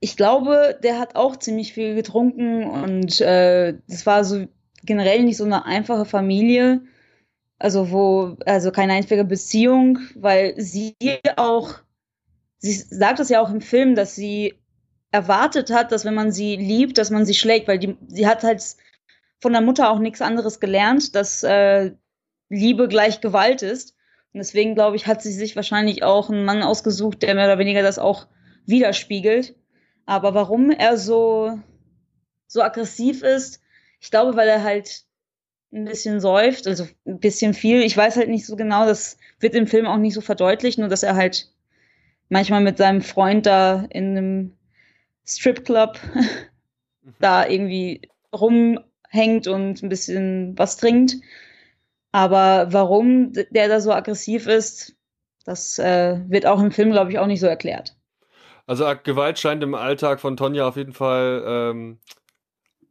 Ich 0.00 0.16
glaube, 0.16 0.78
der 0.82 0.98
hat 0.98 1.16
auch 1.16 1.36
ziemlich 1.36 1.72
viel 1.72 1.94
getrunken 1.94 2.64
und 2.64 3.20
äh, 3.20 3.74
das 3.88 4.06
war 4.06 4.24
so 4.24 4.46
generell 4.84 5.24
nicht 5.24 5.36
so 5.36 5.44
eine 5.44 5.64
einfache 5.64 6.04
Familie. 6.04 6.82
Also 7.58 7.90
wo, 7.90 8.36
also 8.46 8.70
keine 8.70 8.92
einfache 8.92 9.24
Beziehung, 9.24 9.98
weil 10.14 10.54
sie 10.60 10.94
auch, 11.36 11.74
sie 12.58 12.72
sagt 12.72 13.18
das 13.18 13.30
ja 13.30 13.40
auch 13.40 13.50
im 13.50 13.60
Film, 13.60 13.96
dass 13.96 14.14
sie 14.14 14.54
erwartet 15.10 15.70
hat, 15.72 15.90
dass 15.90 16.04
wenn 16.04 16.14
man 16.14 16.30
sie 16.30 16.54
liebt, 16.54 16.98
dass 16.98 17.10
man 17.10 17.26
sie 17.26 17.34
schlägt, 17.34 17.66
weil 17.66 17.80
die, 17.80 17.96
sie 18.06 18.28
hat 18.28 18.44
halt 18.44 18.62
von 19.40 19.52
der 19.52 19.62
Mutter 19.62 19.90
auch 19.90 19.98
nichts 19.98 20.20
anderes 20.20 20.60
gelernt, 20.60 21.16
dass 21.16 21.42
äh, 21.42 21.92
Liebe 22.48 22.86
gleich 22.86 23.20
Gewalt 23.20 23.62
ist. 23.62 23.96
Und 24.32 24.38
deswegen, 24.38 24.74
glaube 24.74 24.96
ich, 24.96 25.06
hat 25.06 25.22
sie 25.22 25.32
sich 25.32 25.56
wahrscheinlich 25.56 26.04
auch 26.04 26.30
einen 26.30 26.44
Mann 26.44 26.62
ausgesucht, 26.62 27.22
der 27.22 27.34
mehr 27.34 27.46
oder 27.46 27.58
weniger 27.58 27.82
das 27.82 27.98
auch 27.98 28.26
widerspiegelt. 28.66 29.54
Aber 30.08 30.32
warum 30.32 30.70
er 30.70 30.96
so, 30.96 31.58
so 32.46 32.62
aggressiv 32.62 33.22
ist, 33.22 33.60
ich 34.00 34.10
glaube, 34.10 34.36
weil 34.36 34.48
er 34.48 34.62
halt 34.62 35.04
ein 35.70 35.84
bisschen 35.84 36.18
säuft, 36.20 36.66
also 36.66 36.88
ein 37.06 37.20
bisschen 37.20 37.52
viel. 37.52 37.82
Ich 37.82 37.94
weiß 37.94 38.16
halt 38.16 38.30
nicht 38.30 38.46
so 38.46 38.56
genau, 38.56 38.86
das 38.86 39.18
wird 39.38 39.54
im 39.54 39.66
Film 39.66 39.84
auch 39.84 39.98
nicht 39.98 40.14
so 40.14 40.22
verdeutlicht, 40.22 40.78
nur 40.78 40.88
dass 40.88 41.02
er 41.02 41.14
halt 41.14 41.52
manchmal 42.30 42.62
mit 42.62 42.78
seinem 42.78 43.02
Freund 43.02 43.44
da 43.44 43.84
in 43.90 44.16
einem 44.16 44.56
Stripclub 45.26 46.00
da 47.20 47.46
irgendwie 47.46 48.08
rumhängt 48.34 49.46
und 49.46 49.82
ein 49.82 49.90
bisschen 49.90 50.58
was 50.58 50.78
trinkt. 50.78 51.16
Aber 52.12 52.72
warum 52.72 53.34
der 53.34 53.68
da 53.68 53.82
so 53.82 53.92
aggressiv 53.92 54.46
ist, 54.46 54.96
das 55.44 55.78
äh, 55.78 56.18
wird 56.28 56.46
auch 56.46 56.62
im 56.62 56.72
Film, 56.72 56.92
glaube 56.92 57.10
ich, 57.10 57.18
auch 57.18 57.26
nicht 57.26 57.40
so 57.40 57.46
erklärt. 57.46 57.97
Also 58.68 58.84
Gewalt 59.02 59.38
scheint 59.38 59.62
im 59.62 59.74
Alltag 59.74 60.20
von 60.20 60.36
Tonja 60.36 60.68
auf 60.68 60.76
jeden 60.76 60.92
Fall 60.92 61.42
ähm, 61.46 61.98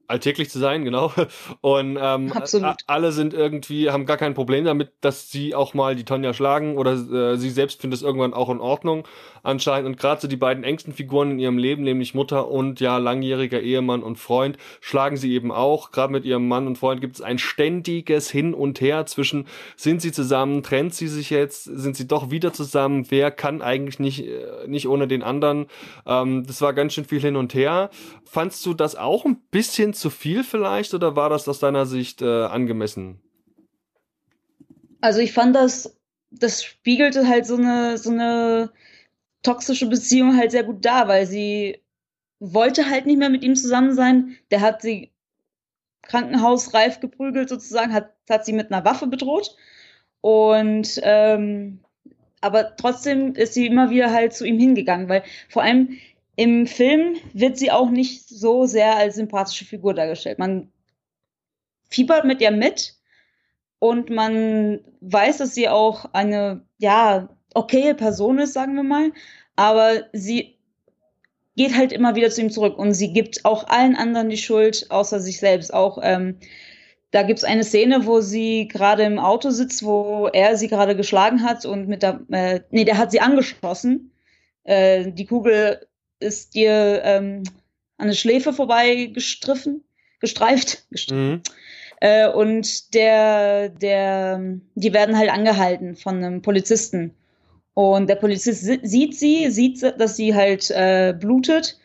alltäglich 0.08 0.50
zu 0.50 0.60
sein, 0.60 0.86
genau. 0.86 1.12
Und 1.62 1.98
ähm, 2.02 2.32
alle 2.88 3.12
sind 3.12 3.34
irgendwie, 3.34 3.90
haben 3.90 4.06
gar 4.06 4.18
kein 4.18 4.34
Problem 4.34 4.66
damit, 4.66 4.92
dass 5.02 5.30
sie 5.30 5.54
auch 5.54 5.74
mal 5.74 5.96
die 5.96 6.06
Tonja 6.06 6.34
schlagen 6.34 6.78
oder 6.78 6.94
äh, 6.94 7.38
sie 7.38 7.50
selbst 7.50 7.82
findet 7.82 8.00
es 8.00 8.04
irgendwann 8.04 8.34
auch 8.34 8.50
in 8.50 8.60
Ordnung 8.60 9.08
anscheinend. 9.44 9.88
Und 9.88 9.98
gerade 9.98 10.22
so 10.22 10.28
die 10.28 10.38
beiden 10.38 10.64
engsten 10.64 10.94
Figuren 10.94 11.32
in 11.32 11.40
ihrem 11.40 11.58
Leben, 11.58 11.84
nämlich 11.84 12.14
Mutter 12.14 12.50
und 12.50 12.80
ja 12.80 12.98
langjähriger 12.98 13.60
Ehemann 13.60 14.04
und 14.04 14.18
Freund, 14.18 14.58
schlagen 14.80 15.18
sie 15.18 15.34
eben 15.34 15.52
auch. 15.52 15.92
Gerade 15.92 16.14
mit 16.14 16.26
ihrem 16.26 16.48
Mann 16.48 16.68
und 16.68 16.78
Freund 16.78 17.02
gibt 17.02 17.16
es 17.16 17.22
ein 17.22 17.38
ständiges 17.38 18.30
Hin 18.30 18.54
und 18.54 18.80
Her 18.82 19.06
zwischen, 19.06 19.46
sind 19.76 20.02
sie 20.02 20.12
zusammen, 20.12 20.64
trennt 20.64 20.94
sie 20.94 21.08
sich 21.08 21.30
jetzt, 21.30 21.66
sind 21.66 21.98
sie 21.98 22.08
doch 22.08 22.32
wieder 22.32 22.54
zusammen, 22.54 23.06
wer 23.10 23.32
kann 23.32 23.62
eigentlich 23.62 24.00
nicht, 24.00 24.26
äh, 24.26 24.68
nicht 24.68 24.88
ohne 24.88 25.08
den 25.08 25.24
anderen. 25.24 25.68
Ähm, 26.06 26.46
das 26.46 26.62
war 26.62 26.74
ganz 26.74 26.94
schön 26.94 27.06
viel 27.06 27.22
hin 27.22 27.36
und 27.36 27.54
her. 27.54 27.90
Fandst 28.26 28.66
du 28.66 28.74
das 28.74 28.96
auch 28.96 29.26
ein 29.26 29.38
bisschen 29.52 29.94
zu 30.00 30.10
viel 30.10 30.44
vielleicht 30.44 30.94
oder 30.94 31.16
war 31.16 31.30
das 31.30 31.48
aus 31.48 31.60
deiner 31.60 31.86
Sicht 31.86 32.22
äh, 32.22 32.46
angemessen? 32.46 33.22
Also 35.02 35.20
ich 35.20 35.34
fand 35.34 35.56
das, 35.56 35.98
das 36.32 36.64
spiegelte 36.64 37.28
halt 37.28 37.46
so 37.46 37.56
eine, 37.56 37.98
so 37.98 38.10
eine 38.10 38.72
toxische 39.44 39.88
Beziehung 39.88 40.38
halt 40.38 40.52
sehr 40.52 40.64
gut 40.64 40.84
dar, 40.84 41.08
weil 41.08 41.26
sie 41.26 41.84
wollte 42.40 42.90
halt 42.90 43.06
nicht 43.06 43.18
mehr 43.18 43.30
mit 43.30 43.44
ihm 43.44 43.56
zusammen 43.56 43.94
sein. 43.94 44.38
Der 44.52 44.62
hat 44.62 44.82
sie 44.82 45.14
krankenhausreif 46.04 47.00
geprügelt 47.00 47.50
sozusagen, 47.50 47.94
hat, 47.94 48.14
hat 48.30 48.46
sie 48.46 48.54
mit 48.54 48.72
einer 48.72 48.86
Waffe 48.86 49.08
bedroht. 49.08 49.56
Und 50.22 51.00
ähm, 51.04 51.80
aber 52.42 52.76
trotzdem 52.76 53.34
ist 53.34 53.54
sie 53.54 53.66
immer 53.66 53.90
wieder 53.90 54.12
halt 54.12 54.34
zu 54.34 54.46
ihm 54.46 54.60
hingegangen, 54.60 55.10
weil 55.10 55.24
vor 55.50 55.64
allem 55.64 55.98
im 56.38 56.68
Film 56.68 57.16
wird 57.34 57.58
sie 57.58 57.72
auch 57.72 57.90
nicht 57.90 58.30
so 58.30 58.68
sehr 58.68 58.96
als 58.96 59.16
sympathische 59.16 59.66
Figur 59.66 59.96
dargestellt. 59.96 60.38
Man 60.38 60.72
fiebert 61.90 62.26
mit 62.26 62.42
ihr 62.42 62.52
mit 62.52 62.96
und 63.80 64.12
man 64.12 64.80
weiß, 65.02 65.38
dass 65.38 65.56
sie 65.56 65.68
auch 65.68 66.06
eine, 66.14 66.64
ja, 66.78 67.30
okaye 67.56 67.96
Person 67.96 68.38
ist, 68.38 68.54
sagen 68.54 68.76
wir 68.76 68.84
mal, 68.84 69.12
aber 69.56 70.06
sie 70.14 70.60
geht 71.56 71.76
halt 71.76 71.92
immer 71.92 72.16
wieder 72.16 72.30
zu 72.30 72.42
ihm 72.42 72.52
zurück 72.52 72.78
und 72.78 72.94
sie 72.94 73.14
gibt 73.14 73.44
auch 73.44 73.68
allen 73.68 73.96
anderen 73.96 74.30
die 74.30 74.38
Schuld, 74.38 74.86
außer 74.92 75.20
sich 75.20 75.40
selbst. 75.40 75.74
Auch 75.74 75.98
ähm, 76.04 76.38
da 77.10 77.24
gibt 77.24 77.40
es 77.40 77.46
eine 77.46 77.64
Szene, 77.64 78.06
wo 78.06 78.22
sie 78.22 78.68
gerade 78.68 79.02
im 79.04 79.18
Auto 79.18 79.50
sitzt, 79.50 79.84
wo 79.84 80.30
er 80.32 80.56
sie 80.56 80.68
gerade 80.68 80.96
geschlagen 80.96 81.42
hat 81.42 81.66
und 81.66 81.88
mit 81.88 82.04
der, 82.04 82.22
äh, 82.30 82.60
nee, 82.70 82.86
der 82.86 83.00
hat 83.00 83.10
sie 83.10 83.22
angeschossen. 83.22 84.12
Äh, 84.66 85.12
die 85.14 85.26
Kugel 85.26 85.87
ist 86.20 86.56
dir 86.56 87.02
ähm, 87.04 87.44
an 87.98 88.08
der 88.08 88.16
Schläfe 88.16 88.54
vorbei 88.54 89.06
gestriffen, 89.14 89.84
gestreift. 90.20 90.86
gestriffen. 90.92 91.30
Mhm. 91.30 91.42
Äh, 92.00 92.30
und 92.30 92.94
der, 92.94 93.70
der, 93.70 94.60
die 94.76 94.94
werden 94.94 95.18
halt 95.18 95.32
angehalten 95.32 95.96
von 95.96 96.18
einem 96.18 96.42
Polizisten. 96.42 97.16
Und 97.74 98.08
der 98.10 98.16
Polizist 98.16 98.64
sieht 98.84 99.16
sie, 99.16 99.50
sieht, 99.50 99.82
dass 99.84 100.16
sie 100.16 100.34
halt 100.34 100.70
äh, 100.72 101.14
blutet, 101.18 101.80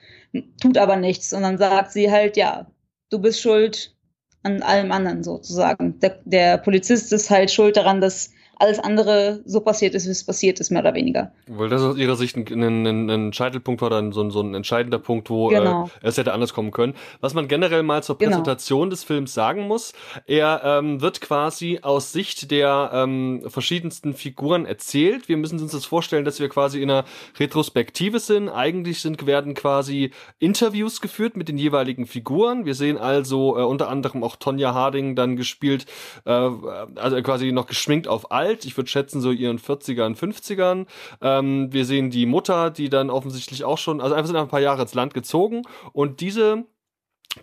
tut 0.61 0.79
aber 0.79 0.97
nichts. 0.97 1.33
Und 1.33 1.43
dann 1.43 1.59
sagt 1.59 1.93
sie 1.93 2.11
halt, 2.11 2.37
ja, 2.37 2.67
du 3.11 3.19
bist 3.19 3.41
schuld 3.41 3.95
an 4.43 4.62
allem 4.62 4.91
anderen 4.91 5.23
sozusagen. 5.23 5.99
Der, 6.01 6.19
der 6.25 6.59
Polizist 6.59 7.12
ist 7.12 7.31
halt 7.31 7.51
schuld 7.51 7.77
daran, 7.77 8.01
dass 8.01 8.33
alles 8.62 8.78
andere 8.78 9.40
so 9.45 9.61
passiert 9.61 9.95
ist, 9.95 10.07
wie 10.07 10.12
es 10.12 10.25
passiert 10.25 10.61
ist, 10.61 10.71
mehr 10.71 10.83
oder 10.83 10.95
weniger. 10.95 11.33
Weil 11.49 11.69
das 11.69 11.83
aus 11.83 11.97
ihrer 11.97 12.14
Sicht 12.14 12.37
ein, 12.37 12.87
ein, 12.87 13.11
ein 13.11 13.33
Scheitelpunkt 13.33 13.83
war, 13.83 13.90
dann 13.90 14.12
so 14.12 14.23
ein, 14.23 14.31
so 14.31 14.40
ein 14.40 14.54
entscheidender 14.54 15.00
Punkt, 15.00 15.31
wo 15.31 15.50
äh, 15.50 15.57
genau. 15.57 15.90
äh, 16.00 16.07
es 16.07 16.16
hätte 16.16 16.33
anders 16.33 16.54
kommen 16.54 16.71
können. 16.71 16.95
Was 17.21 17.35
man 17.35 17.49
generell 17.49 17.83
mal 17.83 18.04
zur 18.04 18.16
genau. 18.16 18.31
Präsentation 18.31 18.83
genau. 18.83 18.90
des 18.90 19.02
Films 19.02 19.35
sagen 19.35 19.66
muss, 19.66 19.95
er 20.26 20.62
ähm, 20.64 21.00
wird 21.00 21.21
quasi 21.21 21.81
aus 21.83 22.12
Sicht 22.12 22.52
der 22.52 22.90
ähm, 22.95 23.42
verschiedensten 23.49 24.14
Figuren 24.14 24.64
erzählt. 24.64 25.28
Wir 25.28 25.38
müssen 25.38 25.59
uns 25.59 25.73
das 25.73 25.85
vorstellen, 25.85 26.25
dass 26.25 26.38
wir 26.38 26.49
quasi 26.49 26.81
in 26.81 26.88
einer 26.88 27.04
Retrospektive 27.40 28.21
sind. 28.21 28.49
Eigentlich 28.49 29.00
sind 29.00 29.26
werden 29.26 29.54
quasi 29.54 30.12
Interviews 30.38 31.00
geführt 31.00 31.37
mit 31.37 31.49
den 31.49 31.59
jeweiligen 31.59 32.07
Figuren. 32.07 32.64
Wir 32.64 32.76
sehen 32.76 32.97
also 32.97 33.59
äh, 33.59 33.62
unter 33.62 33.88
anderem 33.88 34.23
auch 34.23 34.37
Tonja 34.37 34.73
Harding 34.73 35.16
dann 35.16 35.35
gespielt, 35.35 35.87
äh, 36.26 36.31
also 36.31 37.21
quasi 37.25 37.50
noch 37.50 37.66
geschminkt 37.66 38.07
auf 38.07 38.31
alt 38.31 38.51
alt, 38.52 38.64
ich 38.64 38.76
würde 38.76 38.90
schätzen 38.90 39.21
so 39.21 39.30
ihren 39.30 39.59
40ern, 39.59 40.16
50ern. 40.16 40.87
Ähm, 41.21 41.73
wir 41.73 41.85
sehen 41.85 42.11
die 42.11 42.26
Mutter, 42.26 42.71
die 42.71 42.88
dann 42.88 43.11
offensichtlich 43.11 43.64
auch 43.64 43.78
schon, 43.78 44.00
also 44.00 44.14
einfach 44.14 44.28
sind 44.28 44.37
ein 44.37 44.49
paar 44.49 44.61
Jahre 44.61 44.82
ins 44.82 44.94
Land 44.94 45.14
gezogen 45.14 45.62
und 45.92 46.21
diese 46.21 46.64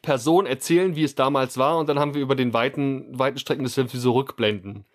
Person 0.02 0.46
erzählen, 0.46 0.96
wie 0.96 1.04
es 1.04 1.16
damals 1.16 1.58
war 1.58 1.80
und 1.80 1.90
dann 1.90 2.00
haben 2.00 2.14
wir 2.14 2.22
über 2.22 2.36
den 2.36 2.54
weiten, 2.54 3.18
weiten 3.18 3.40
Strecken 3.40 3.64
des 3.64 3.74
Films 3.74 3.94
wie 3.94 3.98
so 3.98 4.12
Rückblenden. 4.12 4.86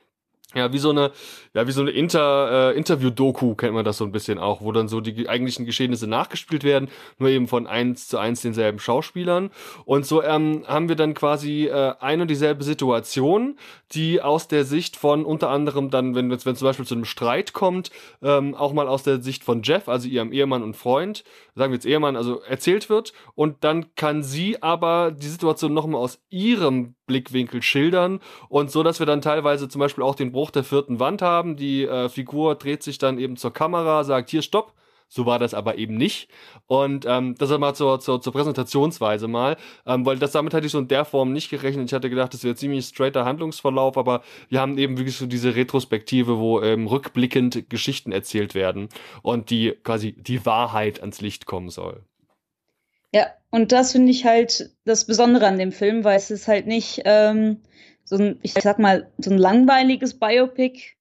Ja, 0.54 0.72
wie 0.72 0.78
so 0.78 0.90
eine, 0.90 1.10
ja, 1.52 1.66
wie 1.66 1.72
so 1.72 1.80
eine 1.80 1.90
Inter, 1.90 2.70
äh, 2.72 2.76
Interview-Doku 2.76 3.54
kennt 3.56 3.74
man 3.74 3.84
das 3.84 3.98
so 3.98 4.04
ein 4.04 4.12
bisschen 4.12 4.38
auch, 4.38 4.60
wo 4.60 4.70
dann 4.70 4.88
so 4.88 5.00
die 5.00 5.28
eigentlichen 5.28 5.66
Geschehnisse 5.66 6.06
nachgespielt 6.06 6.62
werden, 6.62 6.88
nur 7.18 7.28
eben 7.28 7.48
von 7.48 7.66
eins 7.66 8.06
zu 8.06 8.18
eins 8.18 8.42
denselben 8.42 8.78
Schauspielern. 8.78 9.50
Und 9.84 10.06
so 10.06 10.22
ähm, 10.22 10.64
haben 10.66 10.88
wir 10.88 10.96
dann 10.96 11.14
quasi 11.14 11.66
äh, 11.66 11.94
ein 11.98 12.20
und 12.20 12.28
dieselbe 12.28 12.62
Situation, 12.62 13.56
die 13.92 14.22
aus 14.22 14.48
der 14.48 14.64
Sicht 14.64 14.96
von 14.96 15.24
unter 15.24 15.50
anderem 15.50 15.90
dann, 15.90 16.14
wenn, 16.14 16.30
wenn 16.30 16.38
zum 16.38 16.66
Beispiel 16.66 16.86
zu 16.86 16.94
einem 16.94 17.04
Streit 17.04 17.52
kommt, 17.52 17.90
ähm, 18.22 18.54
auch 18.54 18.72
mal 18.72 18.88
aus 18.88 19.02
der 19.02 19.20
Sicht 19.20 19.44
von 19.44 19.62
Jeff, 19.62 19.88
also 19.88 20.08
ihrem 20.08 20.32
Ehemann 20.32 20.62
und 20.62 20.76
Freund, 20.76 21.24
sagen 21.54 21.72
wir 21.72 21.76
jetzt 21.76 21.86
Ehemann, 21.86 22.16
also 22.16 22.40
erzählt 22.42 22.88
wird. 22.88 23.12
Und 23.34 23.64
dann 23.64 23.94
kann 23.96 24.22
sie 24.22 24.62
aber 24.62 25.10
die 25.10 25.26
Situation 25.26 25.74
nochmal 25.74 26.00
aus 26.00 26.20
ihrem 26.30 26.94
Blickwinkel 27.06 27.62
schildern 27.62 28.20
und 28.48 28.70
so, 28.70 28.82
dass 28.82 28.98
wir 28.98 29.06
dann 29.06 29.22
teilweise 29.22 29.68
zum 29.68 29.80
Beispiel 29.80 30.04
auch 30.04 30.14
den 30.14 30.32
Bruch 30.32 30.50
der 30.50 30.64
vierten 30.64 31.00
Wand 31.00 31.22
haben. 31.22 31.56
Die 31.56 31.84
äh, 31.84 32.08
Figur 32.08 32.54
dreht 32.54 32.82
sich 32.82 32.98
dann 32.98 33.18
eben 33.18 33.36
zur 33.36 33.52
Kamera, 33.52 34.04
sagt 34.04 34.30
hier 34.30 34.42
Stopp. 34.42 34.74
So 35.08 35.26
war 35.26 35.38
das 35.38 35.54
aber 35.54 35.78
eben 35.78 35.96
nicht. 35.96 36.28
Und 36.66 37.04
ähm, 37.06 37.36
das 37.38 37.56
mal 37.58 37.74
zur, 37.74 38.00
zur, 38.00 38.20
zur 38.20 38.32
Präsentationsweise 38.32 39.28
mal, 39.28 39.56
ähm, 39.86 40.04
weil 40.04 40.18
das 40.18 40.32
damit 40.32 40.54
hatte 40.54 40.66
ich 40.66 40.72
so 40.72 40.78
in 40.78 40.88
der 40.88 41.04
Form 41.04 41.32
nicht 41.32 41.50
gerechnet. 41.50 41.86
Ich 41.86 41.94
hatte 41.94 42.10
gedacht, 42.10 42.34
das 42.34 42.42
wäre 42.42 42.56
ziemlich 42.56 42.86
straighter 42.86 43.24
Handlungsverlauf, 43.24 43.96
aber 43.96 44.22
wir 44.48 44.60
haben 44.60 44.76
eben 44.76 44.98
wirklich 44.98 45.16
so 45.16 45.26
diese 45.26 45.54
Retrospektive, 45.54 46.38
wo 46.38 46.60
ähm, 46.62 46.88
rückblickend 46.88 47.70
Geschichten 47.70 48.10
erzählt 48.10 48.54
werden 48.56 48.88
und 49.22 49.50
die 49.50 49.74
quasi 49.84 50.14
die 50.14 50.44
Wahrheit 50.46 51.00
ans 51.00 51.20
Licht 51.20 51.46
kommen 51.46 51.70
soll. 51.70 52.02
Ja, 53.14 53.28
und 53.52 53.70
das 53.70 53.92
finde 53.92 54.10
ich 54.10 54.24
halt 54.24 54.70
das 54.84 55.04
Besondere 55.04 55.46
an 55.46 55.56
dem 55.56 55.70
Film, 55.70 56.02
weil 56.02 56.16
es 56.16 56.32
ist 56.32 56.48
halt 56.48 56.66
nicht 56.66 57.02
ähm, 57.04 57.62
so 58.02 58.16
ein, 58.16 58.40
ich 58.42 58.54
sag 58.54 58.80
mal, 58.80 59.08
so 59.18 59.30
ein 59.30 59.38
langweiliges 59.38 60.18
Biopic, 60.18 60.96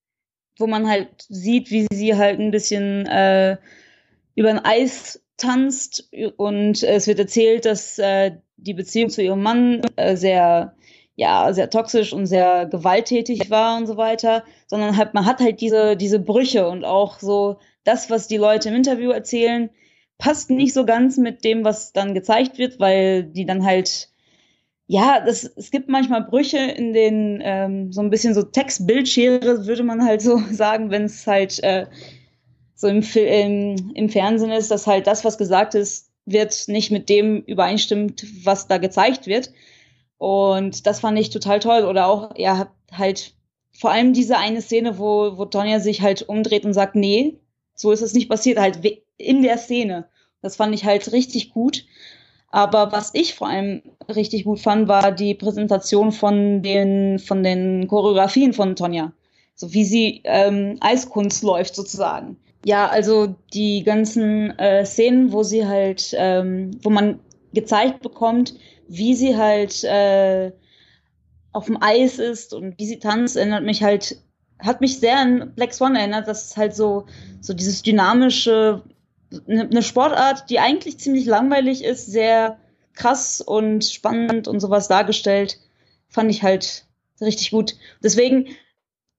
wo 0.59 0.67
man 0.67 0.87
halt 0.87 1.09
sieht, 1.27 1.71
wie 1.71 1.87
sie 1.91 2.15
halt 2.15 2.39
ein 2.39 2.51
bisschen 2.51 3.07
äh, 3.07 3.57
über 4.35 4.51
ein 4.51 4.63
Eis 4.63 5.23
tanzt 5.37 6.07
und 6.37 6.83
es 6.83 7.07
wird 7.07 7.17
erzählt, 7.17 7.65
dass 7.65 7.97
äh, 7.97 8.33
die 8.57 8.75
Beziehung 8.75 9.09
zu 9.09 9.23
ihrem 9.23 9.41
Mann 9.41 9.81
äh, 9.95 10.15
sehr 10.15 10.75
ja, 11.15 11.51
sehr 11.51 11.71
toxisch 11.71 12.13
und 12.13 12.27
sehr 12.27 12.67
gewalttätig 12.67 13.49
war 13.49 13.77
und 13.77 13.87
so 13.87 13.97
weiter, 13.97 14.43
sondern 14.67 14.97
halt, 14.97 15.15
man 15.15 15.25
hat 15.25 15.39
halt 15.39 15.61
diese, 15.61 15.95
diese 15.95 16.19
Brüche 16.19 16.67
und 16.67 16.85
auch 16.85 17.19
so 17.19 17.57
das, 17.83 18.09
was 18.11 18.27
die 18.27 18.37
Leute 18.37 18.69
im 18.69 18.75
Interview 18.75 19.11
erzählen, 19.11 19.69
passt 20.23 20.49
nicht 20.49 20.73
so 20.73 20.85
ganz 20.85 21.17
mit 21.17 21.43
dem, 21.43 21.65
was 21.65 21.91
dann 21.91 22.13
gezeigt 22.13 22.57
wird, 22.57 22.79
weil 22.79 23.25
die 23.25 23.45
dann 23.45 23.65
halt, 23.65 24.07
ja, 24.87 25.19
das, 25.19 25.43
es 25.43 25.69
gibt 25.69 25.89
manchmal 25.89 26.23
Brüche 26.23 26.59
in 26.59 26.93
den, 26.93 27.41
ähm, 27.43 27.91
so 27.91 27.99
ein 27.99 28.09
bisschen 28.09 28.33
so 28.33 28.41
Textbildschere, 28.41 29.67
würde 29.67 29.83
man 29.83 30.05
halt 30.05 30.21
so 30.21 30.37
sagen, 30.51 30.91
wenn 30.91 31.03
es 31.03 31.27
halt 31.27 31.61
äh, 31.61 31.87
so 32.73 32.87
im, 32.87 33.03
im, 33.15 33.91
im 33.95 34.09
Fernsehen 34.09 34.51
ist, 34.51 34.71
dass 34.71 34.87
halt 34.87 35.07
das, 35.07 35.25
was 35.25 35.37
gesagt 35.37 35.75
ist, 35.75 36.09
wird 36.25 36.69
nicht 36.69 36.89
mit 36.89 37.09
dem 37.09 37.41
übereinstimmt, 37.41 38.25
was 38.45 38.69
da 38.69 38.77
gezeigt 38.77 39.27
wird. 39.27 39.51
Und 40.17 40.87
das 40.87 41.01
fand 41.01 41.19
ich 41.19 41.31
total 41.31 41.59
toll. 41.59 41.83
Oder 41.83 42.07
auch, 42.07 42.37
ja, 42.37 42.71
halt 42.93 43.33
vor 43.77 43.91
allem 43.91 44.13
diese 44.13 44.37
eine 44.37 44.61
Szene, 44.61 44.97
wo, 44.97 45.37
wo 45.37 45.43
Tonja 45.43 45.81
sich 45.81 46.01
halt 46.01 46.21
umdreht 46.21 46.63
und 46.63 46.73
sagt, 46.73 46.95
nee, 46.95 47.41
so 47.75 47.91
ist 47.91 48.01
es 48.01 48.13
nicht 48.13 48.29
passiert, 48.29 48.57
halt 48.57 48.79
in 49.17 49.41
der 49.41 49.57
Szene. 49.57 50.07
Das 50.43 50.57
fand 50.57 50.75
ich 50.75 50.85
halt 50.85 51.11
richtig 51.11 51.51
gut. 51.51 51.85
Aber 52.51 52.91
was 52.91 53.09
ich 53.15 53.33
vor 53.33 53.47
allem 53.47 53.81
richtig 54.07 54.43
gut 54.43 54.59
fand, 54.59 54.87
war 54.87 55.11
die 55.11 55.33
Präsentation 55.33 56.11
von 56.11 56.61
den, 56.61 57.17
von 57.17 57.41
den 57.41 57.87
Choreografien 57.87 58.53
von 58.53 58.75
Tonja. 58.75 59.11
So 59.55 59.73
wie 59.73 59.85
sie 59.85 60.21
ähm, 60.25 60.77
Eiskunst 60.79 61.41
läuft 61.41 61.73
sozusagen. 61.73 62.37
Ja, 62.63 62.87
also 62.87 63.35
die 63.53 63.83
ganzen 63.83 64.57
äh, 64.59 64.85
Szenen, 64.85 65.31
wo 65.31 65.41
sie 65.41 65.65
halt, 65.65 66.13
ähm, 66.15 66.71
wo 66.83 66.91
man 66.91 67.19
gezeigt 67.53 68.01
bekommt, 68.01 68.53
wie 68.87 69.15
sie 69.15 69.35
halt 69.35 69.83
äh, 69.83 70.51
auf 71.51 71.65
dem 71.65 71.81
Eis 71.81 72.19
ist 72.19 72.53
und 72.53 72.77
wie 72.77 72.85
sie 72.85 72.99
tanzt, 72.99 73.35
erinnert 73.35 73.63
mich 73.63 73.83
halt, 73.83 74.17
hat 74.59 74.81
mich 74.81 74.99
sehr 74.99 75.17
an 75.17 75.53
Black 75.55 75.73
Swan 75.73 75.95
erinnert, 75.95 76.27
dass 76.27 76.51
es 76.51 76.57
halt 76.57 76.75
so, 76.75 77.05
so 77.41 77.53
dieses 77.53 77.81
dynamische, 77.81 78.83
eine 79.47 79.65
ne 79.65 79.81
Sportart, 79.83 80.49
die 80.49 80.59
eigentlich 80.59 80.99
ziemlich 80.99 81.25
langweilig 81.25 81.83
ist, 81.83 82.07
sehr 82.07 82.57
krass 82.93 83.41
und 83.41 83.85
spannend 83.85 84.47
und 84.47 84.59
sowas 84.59 84.87
dargestellt, 84.87 85.59
fand 86.09 86.29
ich 86.29 86.43
halt 86.43 86.85
richtig 87.21 87.51
gut. 87.51 87.75
Deswegen, 88.03 88.47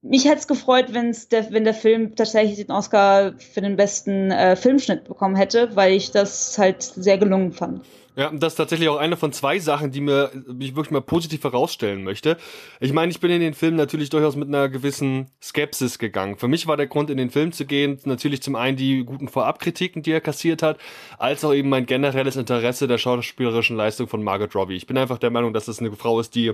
mich 0.02 0.26
hätte 0.26 0.38
es 0.38 0.49
gefreut, 0.49 0.87
wenn's 0.90 1.28
der, 1.28 1.50
wenn 1.50 1.64
der 1.64 1.75
Film 1.75 2.14
tatsächlich 2.14 2.56
den 2.56 2.71
Oscar 2.71 3.35
für 3.38 3.61
den 3.61 3.76
besten 3.76 4.30
äh, 4.30 4.54
Filmschnitt 4.56 5.04
bekommen 5.04 5.37
hätte, 5.37 5.75
weil 5.75 5.94
ich 5.94 6.11
das 6.11 6.59
halt 6.59 6.83
sehr 6.83 7.18
gelungen 7.18 7.52
fand. 7.52 7.85
Ja, 8.16 8.30
das 8.33 8.52
ist 8.52 8.56
tatsächlich 8.56 8.88
auch 8.88 8.97
eine 8.97 9.16
von 9.16 9.33
zwei 9.33 9.59
Sachen, 9.59 9.90
die 9.90 10.00
mir 10.00 10.30
ich 10.61 10.76
wirklich 10.76 10.92
mal 10.92 11.00
positiv 11.00 11.42
herausstellen 11.42 12.04
möchte. 12.04 12.37
Ich 12.78 12.92
meine, 12.92 13.11
ich 13.11 13.18
bin 13.18 13.30
in 13.30 13.40
den 13.40 13.54
Film 13.54 13.75
natürlich 13.75 14.09
durchaus 14.09 14.37
mit 14.37 14.47
einer 14.47 14.68
gewissen 14.68 15.30
Skepsis 15.42 15.99
gegangen. 15.99 16.37
Für 16.37 16.47
mich 16.47 16.68
war 16.68 16.76
der 16.76 16.87
Grund, 16.87 17.11
in 17.11 17.16
den 17.16 17.30
Film 17.30 17.50
zu 17.50 17.64
gehen, 17.66 17.99
natürlich 18.04 18.40
zum 18.40 18.54
einen 18.54 18.76
die 18.76 19.04
guten 19.04 19.26
Vorabkritiken, 19.26 20.02
die 20.02 20.12
er 20.12 20.21
kassiert 20.21 20.62
hat, 20.62 20.78
als 21.18 21.44
auch 21.44 21.52
eben 21.52 21.68
mein 21.68 21.87
generelles 21.87 22.37
Interesse 22.37 22.87
der 22.87 22.99
schauspielerischen 22.99 23.76
Leistung 23.76 24.06
von 24.06 24.23
Margot 24.23 24.54
Robbie. 24.54 24.76
Ich 24.76 24.87
bin 24.87 24.97
einfach 24.97 25.18
der 25.18 25.30
Meinung, 25.30 25.52
dass 25.52 25.64
das 25.64 25.80
eine 25.80 25.90
Frau 25.90 26.21
ist, 26.21 26.37
die 26.37 26.52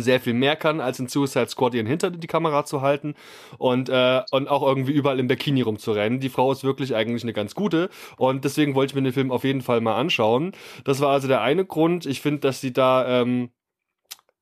sehr 0.00 0.20
viel 0.20 0.34
mehr 0.34 0.56
kann, 0.56 0.80
als 0.80 0.98
in 0.98 1.08
Suicide 1.08 1.48
Squad 1.48 1.74
ihren 1.74 1.86
Hintern 1.86 2.20
die 2.20 2.26
Kamera 2.26 2.64
zu 2.64 2.80
halten 2.80 3.14
und, 3.58 3.88
äh, 3.88 4.22
und 4.30 4.48
auch 4.48 4.62
irgendwie 4.62 4.92
überall 4.92 5.18
im 5.20 5.28
Bikini 5.28 5.62
rumzurennen. 5.62 6.20
Die 6.20 6.28
Frau 6.28 6.52
ist 6.52 6.64
wirklich 6.64 6.94
eigentlich 6.94 7.22
eine 7.22 7.32
ganz 7.32 7.54
gute 7.54 7.90
und 8.16 8.44
deswegen 8.44 8.74
wollte 8.74 8.92
ich 8.92 8.94
mir 8.94 9.02
den 9.02 9.12
Film 9.12 9.30
auf 9.30 9.44
jeden 9.44 9.62
Fall 9.62 9.80
mal 9.80 9.96
anschauen. 9.96 10.52
Das 10.84 11.00
war 11.00 11.10
also 11.10 11.28
der 11.28 11.40
eine 11.40 11.64
Grund. 11.64 12.06
Ich 12.06 12.20
finde, 12.20 12.40
dass 12.40 12.60
sie 12.60 12.72
da 12.72 13.22
ähm, 13.22 13.50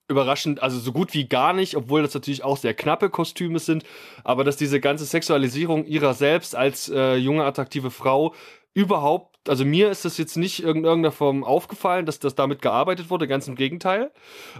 überraschend, 0.08 0.62
also 0.62 0.78
so 0.78 0.92
gut 0.92 1.14
wie 1.14 1.28
gar 1.28 1.52
nicht, 1.52 1.76
obwohl 1.76 2.02
das 2.02 2.14
natürlich 2.14 2.44
auch 2.44 2.56
sehr 2.56 2.74
knappe 2.74 3.08
Kostüme 3.10 3.58
sind, 3.58 3.84
aber 4.22 4.44
dass 4.44 4.56
diese 4.56 4.80
ganze 4.80 5.04
Sexualisierung 5.06 5.86
ihrer 5.86 6.14
selbst 6.14 6.54
als 6.54 6.90
äh, 6.90 7.16
junge, 7.16 7.44
attraktive 7.44 7.90
Frau 7.90 8.34
überhaupt 8.74 9.33
also 9.48 9.64
mir 9.64 9.90
ist 9.90 10.04
das 10.04 10.16
jetzt 10.18 10.36
nicht 10.36 10.60
in 10.60 10.84
irgendeiner 10.84 11.12
Form 11.12 11.44
aufgefallen, 11.44 12.06
dass 12.06 12.18
das 12.18 12.34
damit 12.34 12.62
gearbeitet 12.62 13.10
wurde, 13.10 13.28
ganz 13.28 13.46
im 13.48 13.56
Gegenteil. 13.56 14.10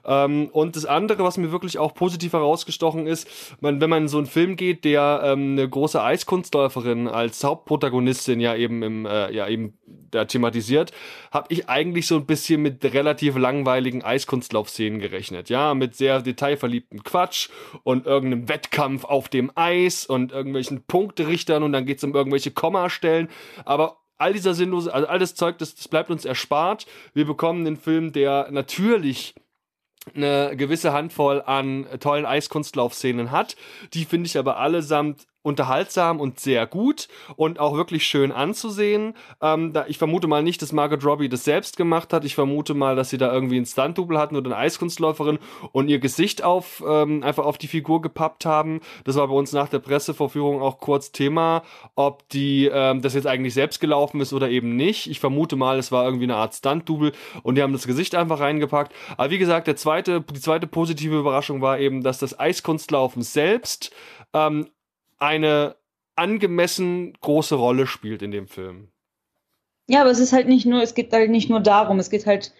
Ähm, 0.05 0.49
und 0.53 0.77
das 0.77 0.85
andere, 0.85 1.25
was 1.25 1.39
mir 1.39 1.53
wirklich 1.53 1.79
auch 1.79 1.95
positiv 1.95 2.33
herausgestochen 2.33 3.07
ist, 3.07 3.57
man, 3.61 3.81
wenn 3.81 3.91
man 3.91 4.03
in 4.03 4.09
so 4.09 4.19
einen 4.19 4.27
Film 4.27 4.57
geht, 4.57 4.85
der 4.85 5.23
ähm, 5.25 5.53
eine 5.53 5.69
große 5.69 6.03
Eiskunstläuferin 6.03 7.09
als 7.09 7.43
Hauptprotagonistin 7.43 8.41
ja 8.41 8.55
eben 8.55 8.83
im, 8.83 9.07
äh, 9.07 9.33
ja 9.33 9.49
eben 9.49 9.79
da 10.11 10.25
thematisiert, 10.27 10.93
habe 11.33 11.47
ich 11.51 11.69
eigentlich 11.69 12.07
so 12.07 12.17
ein 12.17 12.27
bisschen 12.27 12.63
mit 12.63 12.85
relativ 12.85 13.37
langweiligen 13.37 14.03
Eiskunstlaufszenen 14.03 15.01
gerechnet. 15.01 15.49
Ja, 15.49 15.75
mit 15.75 15.97
sehr 15.97 16.21
detailverliebten 16.21 17.03
Quatsch 17.03 17.49
und 17.83 18.07
irgendeinem 18.07 18.49
Wettkampf 18.49 19.05
auf 19.05 19.29
dem 19.29 19.51
Eis 19.55 20.07
und 20.07 20.33
irgendwelchen 20.33 20.85
Punkterichtern 20.85 21.63
und 21.63 21.73
dann 21.73 21.87
geht's 21.87 22.05
um 22.05 22.15
irgendwelche 22.15 22.51
Kommastellen. 22.51 23.29
Aber 23.65 24.04
all 24.19 24.33
dieser 24.33 24.55
sinnlose, 24.55 24.93
also 24.93 25.07
all 25.09 25.19
das 25.19 25.35
Zeug, 25.35 25.59
das, 25.59 25.75
das 25.75 25.89
bleibt 25.89 26.11
uns 26.11 26.25
erspart. 26.25 26.87
Wir 27.13 27.27
bekommen 27.27 27.67
einen 27.67 27.77
Film, 27.77 28.13
der 28.13 28.49
natürlich 28.51 29.35
eine 30.15 30.55
gewisse 30.57 30.93
Handvoll 30.93 31.43
an 31.43 31.87
tollen 32.01 32.27
Eiskunstlaufszenen 32.27 33.31
hat. 33.31 33.57
Die 33.95 34.05
finde 34.05 34.27
ich 34.27 34.37
aber 34.37 34.59
allesamt 34.59 35.27
unterhaltsam 35.45 36.21
und 36.21 36.41
sehr 36.41 36.67
gut 36.67 37.07
und 37.37 37.61
auch 37.61 37.77
wirklich 37.77 38.07
schön 38.07 38.33
anzusehen. 38.33 39.15
Ähm, 39.43 39.75
da, 39.75 39.85
ich 39.87 39.99
vermute 39.99 40.27
mal 40.27 40.43
nicht, 40.43 40.63
dass 40.63 40.73
Margot 40.73 41.05
Robbie 41.05 41.29
das 41.29 41.45
selbst 41.45 41.77
gemacht 41.77 42.13
hat. 42.13 42.25
Ich 42.25 42.35
vermute 42.35 42.73
mal, 42.73 42.97
dass 42.97 43.11
sie 43.11 43.19
da 43.19 43.33
irgendwie 43.33 43.59
ein 43.59 43.67
Stunt-Double 43.67 44.19
hatten 44.19 44.37
oder 44.37 44.47
eine 44.47 44.57
Eiskunstläuferin 44.57 45.39
und 45.73 45.89
ihr 45.89 45.99
Gesicht 45.99 46.43
auf 46.43 46.83
ähm, 46.89 47.23
einfach 47.23 47.45
auf 47.45 47.59
die 47.59 47.69
Figur 47.69 48.01
gepappt 48.01 48.47
haben. 48.47 48.81
Das 49.05 49.17
war 49.17 49.29
bei 49.29 49.35
uns 49.35 49.53
nach 49.53 49.69
der 49.69 49.81
Pressevorführung 49.81 50.63
auch 50.63 50.81
kurz 50.81 51.13
Thema, 51.13 51.63
ob 51.95 52.27
die 52.31 52.71
ähm, 52.73 53.03
das 53.03 53.13
jetzt 53.13 53.27
eigentlich 53.27 53.53
selbst 53.53 53.81
gelaufen 53.81 54.23
ist 54.23 54.33
oder 54.33 54.49
eben 54.49 54.77
nicht. 54.77 55.11
Ich 55.11 55.21
vermute 55.21 55.57
mal, 55.57 55.79
es 55.79 55.93
war 55.93 56.07
irgendwie 56.07 56.25
eine 56.25 56.37
Art 56.37 56.55
Stunt-Double 56.55 57.13
und 57.43 57.57
die 57.57 57.63
haben 57.63 57.75
das 57.75 57.87
Gesicht 57.87 58.15
einfach 58.15 58.41
reingepackt. 58.41 58.95
Aber 59.19 59.31
wie 59.31 59.39
gesagt, 59.39 59.67
der 59.67 59.77
zweite, 59.77 60.23
die 60.23 60.41
zweite 60.41 60.67
positive 60.67 61.19
Überraschung 61.19 61.61
war 61.61 61.79
eben, 61.79 62.03
dass 62.03 62.19
das 62.19 62.39
Eiskunstlaufen 62.41 63.23
selbst 63.23 63.95
ähm, 64.33 64.69
eine 65.19 65.77
angemessen 66.17 67.15
große 67.21 67.55
Rolle 67.55 67.87
spielt 67.87 68.23
in 68.23 68.31
dem 68.31 68.47
Film. 68.47 68.89
Ja, 69.89 70.03
aber 70.03 70.11
es 70.11 70.21
ist 70.21 70.33
halt 70.33 70.49
nicht 70.49 70.67
nur, 70.67 70.83
es 70.83 70.95
geht 70.95 71.13
halt 71.13 71.31
nicht 71.31 71.51
nur 71.51 71.61
darum, 71.61 71.99
es 71.99 72.11
geht 72.11 72.27
halt 72.27 72.53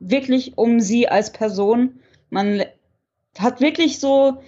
wirklich 0.00 0.58
um 0.58 0.80
sie 0.80 1.08
als 1.08 1.32
Person. 1.32 2.00
Man 2.30 2.64
hat 3.38 3.60
wirklich 3.60 4.00
so, 4.00 4.42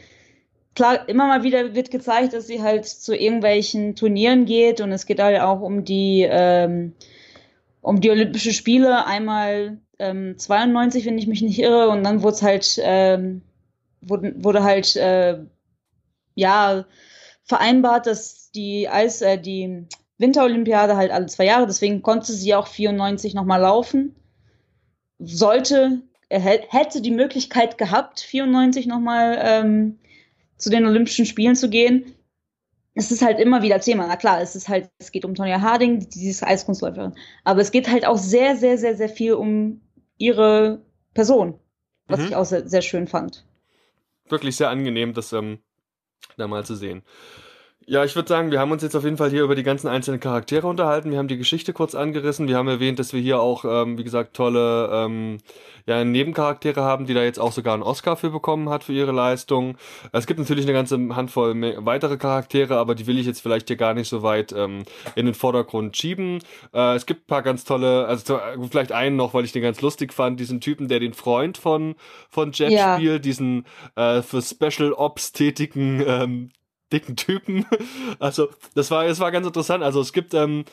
klar, 0.74 1.08
immer 1.08 1.26
mal 1.26 1.42
wieder 1.42 1.74
wird 1.74 1.90
gezeigt, 1.90 2.32
dass 2.32 2.46
sie 2.46 2.62
halt 2.62 2.86
zu 2.86 3.14
irgendwelchen 3.14 3.94
Turnieren 3.94 4.46
geht 4.46 4.80
und 4.80 4.90
es 4.90 5.06
geht 5.06 5.20
halt 5.20 5.40
auch 5.40 5.60
um 5.60 5.84
die, 5.84 6.26
ähm, 6.28 6.94
um 7.80 8.00
die 8.00 8.10
Olympische 8.10 8.52
Spiele, 8.52 9.06
einmal 9.06 9.78
ähm, 9.98 10.36
92, 10.36 11.06
wenn 11.06 11.18
ich 11.18 11.26
mich 11.26 11.42
nicht 11.42 11.58
irre, 11.60 11.88
und 11.88 12.02
dann 12.02 12.22
wurde 12.22 12.34
es 12.34 12.42
halt, 12.42 12.80
ähm, 12.82 13.42
wurde, 14.00 14.34
wurde 14.42 14.64
halt, 14.64 14.96
äh, 14.96 15.38
ja, 16.34 16.84
vereinbart, 17.44 18.06
dass 18.06 18.50
die 18.50 18.88
Eis, 18.88 19.22
äh, 19.22 19.38
die 19.38 19.86
Winterolympiade 20.18 20.96
halt 20.96 21.10
alle 21.10 21.26
zwei 21.26 21.46
Jahre, 21.46 21.66
deswegen 21.66 22.02
konnte 22.02 22.32
sie 22.32 22.54
auch 22.54 22.66
94 22.66 23.34
nochmal 23.34 23.60
laufen. 23.60 24.14
Sollte, 25.18 26.02
hätte 26.28 27.00
die 27.00 27.10
Möglichkeit 27.10 27.78
gehabt, 27.78 28.20
94 28.20 28.86
nochmal 28.86 29.38
ähm, 29.40 29.98
zu 30.56 30.70
den 30.70 30.86
Olympischen 30.86 31.26
Spielen 31.26 31.56
zu 31.56 31.68
gehen. 31.68 32.14
Es 32.94 33.10
ist 33.10 33.22
halt 33.22 33.40
immer 33.40 33.62
wieder 33.62 33.80
Thema. 33.80 34.06
Na 34.06 34.16
klar, 34.16 34.40
es 34.40 34.54
ist 34.54 34.68
halt, 34.68 34.88
es 34.98 35.10
geht 35.10 35.24
um 35.24 35.34
Tonja 35.34 35.60
Harding, 35.60 36.08
dieses 36.08 36.42
Eiskunstläuferin. 36.42 37.14
Aber 37.42 37.60
es 37.60 37.72
geht 37.72 37.90
halt 37.90 38.06
auch 38.06 38.18
sehr, 38.18 38.56
sehr, 38.56 38.78
sehr, 38.78 38.96
sehr 38.96 39.08
viel 39.08 39.34
um 39.34 39.80
ihre 40.16 40.82
Person, 41.12 41.58
was 42.06 42.20
mhm. 42.20 42.26
ich 42.26 42.36
auch 42.36 42.44
sehr, 42.44 42.68
sehr 42.68 42.82
schön 42.82 43.08
fand. 43.08 43.44
Wirklich 44.28 44.56
sehr 44.56 44.70
angenehm, 44.70 45.12
dass 45.12 45.32
ähm, 45.32 45.58
da 46.36 46.46
mal 46.48 46.64
zu 46.64 46.74
sehen. 46.74 47.02
Ja, 47.86 48.02
ich 48.02 48.14
würde 48.16 48.28
sagen, 48.28 48.50
wir 48.50 48.60
haben 48.60 48.72
uns 48.72 48.82
jetzt 48.82 48.96
auf 48.96 49.04
jeden 49.04 49.18
Fall 49.18 49.28
hier 49.28 49.42
über 49.42 49.54
die 49.54 49.62
ganzen 49.62 49.88
einzelnen 49.88 50.18
Charaktere 50.18 50.66
unterhalten. 50.66 51.10
Wir 51.10 51.18
haben 51.18 51.28
die 51.28 51.36
Geschichte 51.36 51.74
kurz 51.74 51.94
angerissen. 51.94 52.48
Wir 52.48 52.56
haben 52.56 52.68
erwähnt, 52.68 52.98
dass 52.98 53.12
wir 53.12 53.20
hier 53.20 53.40
auch, 53.40 53.64
ähm, 53.66 53.98
wie 53.98 54.04
gesagt, 54.04 54.34
tolle 54.34 54.88
ähm, 54.90 55.38
ja, 55.86 56.02
Nebencharaktere 56.02 56.80
haben, 56.80 57.04
die 57.04 57.12
da 57.12 57.22
jetzt 57.22 57.38
auch 57.38 57.52
sogar 57.52 57.74
einen 57.74 57.82
Oscar 57.82 58.16
für 58.16 58.30
bekommen 58.30 58.70
hat 58.70 58.84
für 58.84 58.94
ihre 58.94 59.12
Leistung. 59.12 59.76
Es 60.12 60.26
gibt 60.26 60.38
natürlich 60.40 60.64
eine 60.64 60.72
ganze 60.72 60.96
Handvoll 61.14 61.54
weitere 61.84 62.16
Charaktere, 62.16 62.78
aber 62.78 62.94
die 62.94 63.06
will 63.06 63.18
ich 63.18 63.26
jetzt 63.26 63.42
vielleicht 63.42 63.68
hier 63.68 63.76
gar 63.76 63.92
nicht 63.92 64.08
so 64.08 64.22
weit 64.22 64.52
ähm, 64.52 64.84
in 65.14 65.26
den 65.26 65.34
Vordergrund 65.34 65.94
schieben. 65.94 66.38
Äh, 66.72 66.94
es 66.94 67.04
gibt 67.04 67.24
ein 67.24 67.26
paar 67.26 67.42
ganz 67.42 67.64
tolle, 67.64 68.06
also 68.06 68.40
vielleicht 68.70 68.92
einen 68.92 69.16
noch, 69.16 69.34
weil 69.34 69.44
ich 69.44 69.52
den 69.52 69.62
ganz 69.62 69.82
lustig 69.82 70.14
fand, 70.14 70.40
diesen 70.40 70.62
Typen, 70.62 70.88
der 70.88 71.00
den 71.00 71.12
Freund 71.12 71.58
von, 71.58 71.96
von 72.30 72.52
Jeff 72.52 72.72
ja. 72.72 72.96
spielt, 72.96 73.26
diesen 73.26 73.66
äh, 73.96 74.22
für 74.22 74.40
Special 74.40 74.94
Ops 74.94 75.32
tätigen 75.32 76.02
ähm, 76.06 76.50
dicken 76.94 77.16
Typen. 77.16 77.66
Also, 78.18 78.48
das 78.74 78.90
war, 78.90 79.04
es 79.06 79.20
war 79.20 79.32
ganz 79.32 79.46
interessant. 79.46 79.82
Also, 79.82 80.00
es 80.00 80.12
gibt, 80.12 80.34
ähm, 80.34 80.64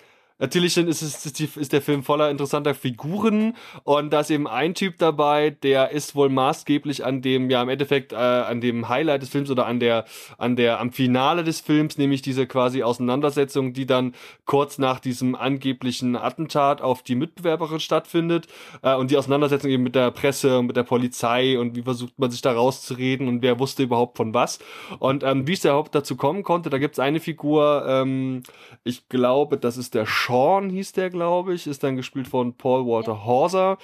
Natürlich 0.41 0.75
ist, 0.75 1.03
es, 1.03 1.55
ist, 1.55 1.71
der 1.71 1.83
Film 1.83 2.01
voller 2.01 2.31
interessanter 2.31 2.73
Figuren 2.73 3.55
und 3.83 4.11
da 4.11 4.21
ist 4.21 4.31
eben 4.31 4.47
ein 4.47 4.73
Typ 4.73 4.97
dabei, 4.97 5.51
der 5.51 5.91
ist 5.91 6.15
wohl 6.15 6.29
maßgeblich 6.29 7.05
an 7.05 7.21
dem, 7.21 7.51
ja 7.51 7.61
im 7.61 7.69
Endeffekt 7.69 8.11
äh, 8.11 8.15
an 8.15 8.59
dem 8.59 8.89
Highlight 8.89 9.21
des 9.21 9.29
Films 9.29 9.51
oder 9.51 9.67
an 9.67 9.79
der, 9.79 10.05
an 10.39 10.55
der, 10.55 10.79
am 10.79 10.91
Finale 10.91 11.43
des 11.43 11.59
Films, 11.59 11.99
nämlich 11.99 12.23
diese 12.23 12.47
quasi 12.47 12.81
Auseinandersetzung, 12.81 13.73
die 13.73 13.85
dann 13.85 14.15
kurz 14.45 14.79
nach 14.79 14.99
diesem 14.99 15.35
angeblichen 15.35 16.15
Attentat 16.15 16.81
auf 16.81 17.03
die 17.03 17.13
Mitbewerberin 17.13 17.79
stattfindet 17.79 18.47
äh, 18.81 18.95
und 18.95 19.11
die 19.11 19.17
Auseinandersetzung 19.17 19.69
eben 19.69 19.83
mit 19.83 19.93
der 19.93 20.09
Presse 20.09 20.57
und 20.57 20.65
mit 20.65 20.75
der 20.75 20.83
Polizei 20.83 21.59
und 21.59 21.75
wie 21.75 21.83
versucht 21.83 22.17
man 22.17 22.31
sich 22.31 22.41
da 22.41 22.51
rauszureden 22.53 23.27
und 23.27 23.43
wer 23.43 23.59
wusste 23.59 23.83
überhaupt 23.83 24.17
von 24.17 24.33
was. 24.33 24.57
Und 24.97 25.21
ähm, 25.21 25.45
wie 25.45 25.53
es 25.53 25.63
überhaupt 25.63 25.93
dazu 25.93 26.15
kommen 26.15 26.41
konnte, 26.41 26.71
da 26.71 26.79
gibt 26.79 26.95
es 26.95 26.99
eine 26.99 27.19
Figur, 27.19 27.85
ähm, 27.87 28.41
ich 28.83 29.07
glaube, 29.07 29.59
das 29.59 29.77
ist 29.77 29.93
der 29.93 30.07
Sch 30.07 30.30
Sean 30.31 30.69
hieß 30.69 30.93
der, 30.93 31.09
glaube 31.09 31.53
ich, 31.53 31.67
ist 31.67 31.83
dann 31.83 31.97
gespielt 31.97 32.27
von 32.27 32.55
Paul 32.55 32.85
Walter 32.85 33.25
Hauser, 33.25 33.77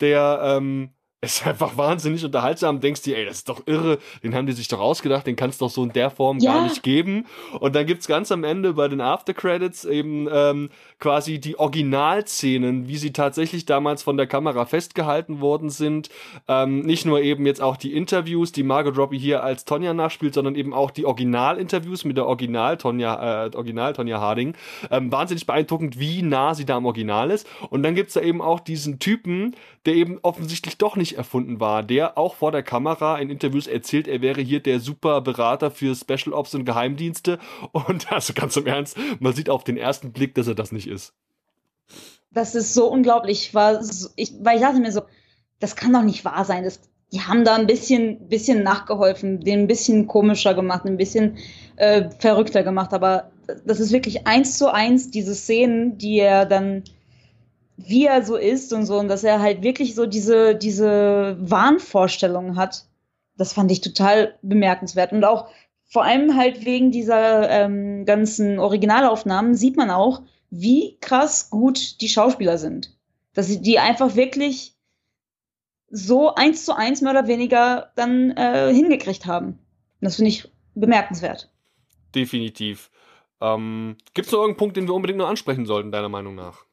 der 0.00 0.40
ähm, 0.42 0.90
ist 1.24 1.46
einfach 1.46 1.76
wahnsinnig 1.76 2.24
unterhaltsam. 2.24 2.80
Denkst 2.80 3.02
dir, 3.02 3.16
ey, 3.16 3.24
das 3.24 3.38
ist 3.38 3.48
doch 3.48 3.62
irre, 3.66 3.98
den 4.22 4.34
haben 4.34 4.46
die 4.46 4.52
sich 4.52 4.68
doch 4.68 4.80
ausgedacht, 4.80 5.26
den 5.26 5.36
kannst 5.36 5.60
du 5.60 5.66
doch 5.66 5.70
so 5.70 5.82
in 5.82 5.92
der 5.92 6.10
Form 6.10 6.38
ja. 6.38 6.54
gar 6.54 6.64
nicht 6.64 6.82
geben. 6.82 7.26
Und 7.58 7.74
dann 7.74 7.86
gibt's 7.86 8.06
ganz 8.06 8.30
am 8.32 8.44
Ende 8.44 8.74
bei 8.74 8.88
den 8.88 9.00
After 9.00 9.34
Credits 9.34 9.84
eben 9.84 10.28
ähm, 10.30 10.70
quasi 10.98 11.38
die 11.38 11.58
Originalszenen, 11.58 12.88
wie 12.88 12.96
sie 12.96 13.12
tatsächlich 13.12 13.66
damals 13.66 14.02
von 14.02 14.16
der 14.16 14.26
Kamera 14.26 14.66
festgehalten 14.66 15.40
worden 15.40 15.70
sind. 15.70 16.08
Ähm, 16.48 16.80
nicht 16.80 17.04
nur 17.04 17.20
eben 17.20 17.46
jetzt 17.46 17.60
auch 17.60 17.76
die 17.76 17.94
Interviews, 17.94 18.52
die 18.52 18.62
Margot 18.62 18.96
Robbie 18.96 19.18
hier 19.18 19.42
als 19.42 19.64
Tonja 19.64 19.94
nachspielt, 19.94 20.34
sondern 20.34 20.54
eben 20.54 20.72
auch 20.72 20.90
die 20.90 21.06
Originalinterviews 21.06 22.04
mit 22.04 22.16
der 22.16 22.26
Original 22.26 22.76
Tonja, 22.76 23.46
äh, 23.46 23.56
Original 23.56 23.92
Tonja 23.92 24.20
Harding. 24.20 24.54
Ähm, 24.90 25.12
wahnsinnig 25.12 25.46
beeindruckend, 25.46 25.98
wie 25.98 26.22
nah 26.22 26.54
sie 26.54 26.64
da 26.64 26.76
am 26.76 26.86
Original 26.86 27.30
ist. 27.30 27.46
Und 27.70 27.82
dann 27.82 27.94
gibt's 27.94 28.14
da 28.14 28.20
eben 28.20 28.40
auch 28.40 28.60
diesen 28.60 28.98
Typen, 28.98 29.54
der 29.86 29.94
eben 29.94 30.18
offensichtlich 30.22 30.78
doch 30.78 30.96
nicht 30.96 31.16
erfunden 31.16 31.60
war, 31.60 31.82
der 31.82 32.16
auch 32.16 32.34
vor 32.34 32.52
der 32.52 32.62
Kamera 32.62 33.18
in 33.18 33.30
Interviews 33.30 33.66
erzählt, 33.66 34.08
er 34.08 34.22
wäre 34.22 34.40
hier 34.40 34.60
der 34.60 34.80
super 34.80 35.20
Berater 35.20 35.70
für 35.70 35.94
Special 35.94 36.32
Ops 36.32 36.54
und 36.54 36.64
Geheimdienste. 36.64 37.38
Und 37.72 38.10
also 38.12 38.32
ganz 38.32 38.56
im 38.56 38.66
Ernst, 38.66 38.96
man 39.20 39.34
sieht 39.34 39.50
auf 39.50 39.64
den 39.64 39.76
ersten 39.76 40.12
Blick, 40.12 40.34
dass 40.34 40.46
er 40.46 40.54
das 40.54 40.72
nicht 40.72 40.88
ist. 40.88 41.12
Das 42.30 42.54
ist 42.54 42.74
so 42.74 42.90
unglaublich. 42.90 43.52
Ich 43.52 43.60
ich, 44.16 44.32
weil 44.40 44.56
ich 44.56 44.62
dachte 44.62 44.80
mir 44.80 44.92
so, 44.92 45.02
das 45.60 45.76
kann 45.76 45.92
doch 45.92 46.02
nicht 46.02 46.24
wahr 46.24 46.44
sein. 46.44 46.64
Das, 46.64 46.80
die 47.12 47.20
haben 47.20 47.44
da 47.44 47.54
ein 47.54 47.66
bisschen, 47.66 48.28
bisschen 48.28 48.62
nachgeholfen, 48.62 49.40
den 49.40 49.60
ein 49.60 49.66
bisschen 49.66 50.06
komischer 50.06 50.54
gemacht, 50.54 50.84
ein 50.84 50.96
bisschen 50.96 51.36
äh, 51.76 52.10
verrückter 52.18 52.62
gemacht. 52.62 52.92
Aber 52.92 53.30
das 53.64 53.80
ist 53.80 53.92
wirklich 53.92 54.26
eins 54.26 54.58
zu 54.58 54.72
eins 54.72 55.10
diese 55.10 55.34
Szenen, 55.34 55.98
die 55.98 56.18
er 56.18 56.46
dann, 56.46 56.82
wie 57.76 58.06
er 58.06 58.24
so 58.24 58.36
ist 58.36 58.72
und 58.72 58.86
so, 58.86 58.98
und 58.98 59.08
dass 59.08 59.24
er 59.24 59.40
halt 59.40 59.62
wirklich 59.62 59.94
so 59.94 60.06
diese, 60.06 60.54
diese 60.54 61.36
Wahnvorstellungen 61.40 62.56
hat. 62.56 62.86
Das 63.36 63.52
fand 63.52 63.70
ich 63.72 63.80
total 63.80 64.38
bemerkenswert. 64.42 65.12
Und 65.12 65.24
auch 65.24 65.48
vor 65.84 66.04
allem 66.04 66.36
halt 66.36 66.64
wegen 66.64 66.92
dieser 66.92 67.50
ähm, 67.50 68.04
ganzen 68.04 68.58
Originalaufnahmen 68.58 69.54
sieht 69.54 69.76
man 69.76 69.90
auch, 69.90 70.22
wie 70.50 70.96
krass 71.00 71.50
gut 71.50 72.00
die 72.00 72.08
Schauspieler 72.08 72.58
sind. 72.58 72.96
Dass 73.32 73.48
sie 73.48 73.60
die 73.60 73.80
einfach 73.80 74.14
wirklich 74.14 74.74
so 75.90 76.34
eins 76.34 76.64
zu 76.64 76.76
eins 76.76 77.00
mehr 77.00 77.12
oder 77.12 77.26
weniger 77.26 77.92
dann 77.96 78.30
äh, 78.32 78.72
hingekriegt 78.72 79.26
haben. 79.26 79.58
Das 80.00 80.16
finde 80.16 80.30
ich 80.30 80.48
bemerkenswert. 80.74 81.50
Definitiv. 82.14 82.90
Ähm, 83.40 83.96
Gibt 84.12 84.26
es 84.26 84.32
noch 84.32 84.40
irgendeinen 84.40 84.58
Punkt, 84.58 84.76
den 84.76 84.86
wir 84.86 84.94
unbedingt 84.94 85.18
noch 85.18 85.28
ansprechen 85.28 85.66
sollten, 85.66 85.92
deiner 85.92 86.08
Meinung 86.08 86.34
nach? 86.34 86.64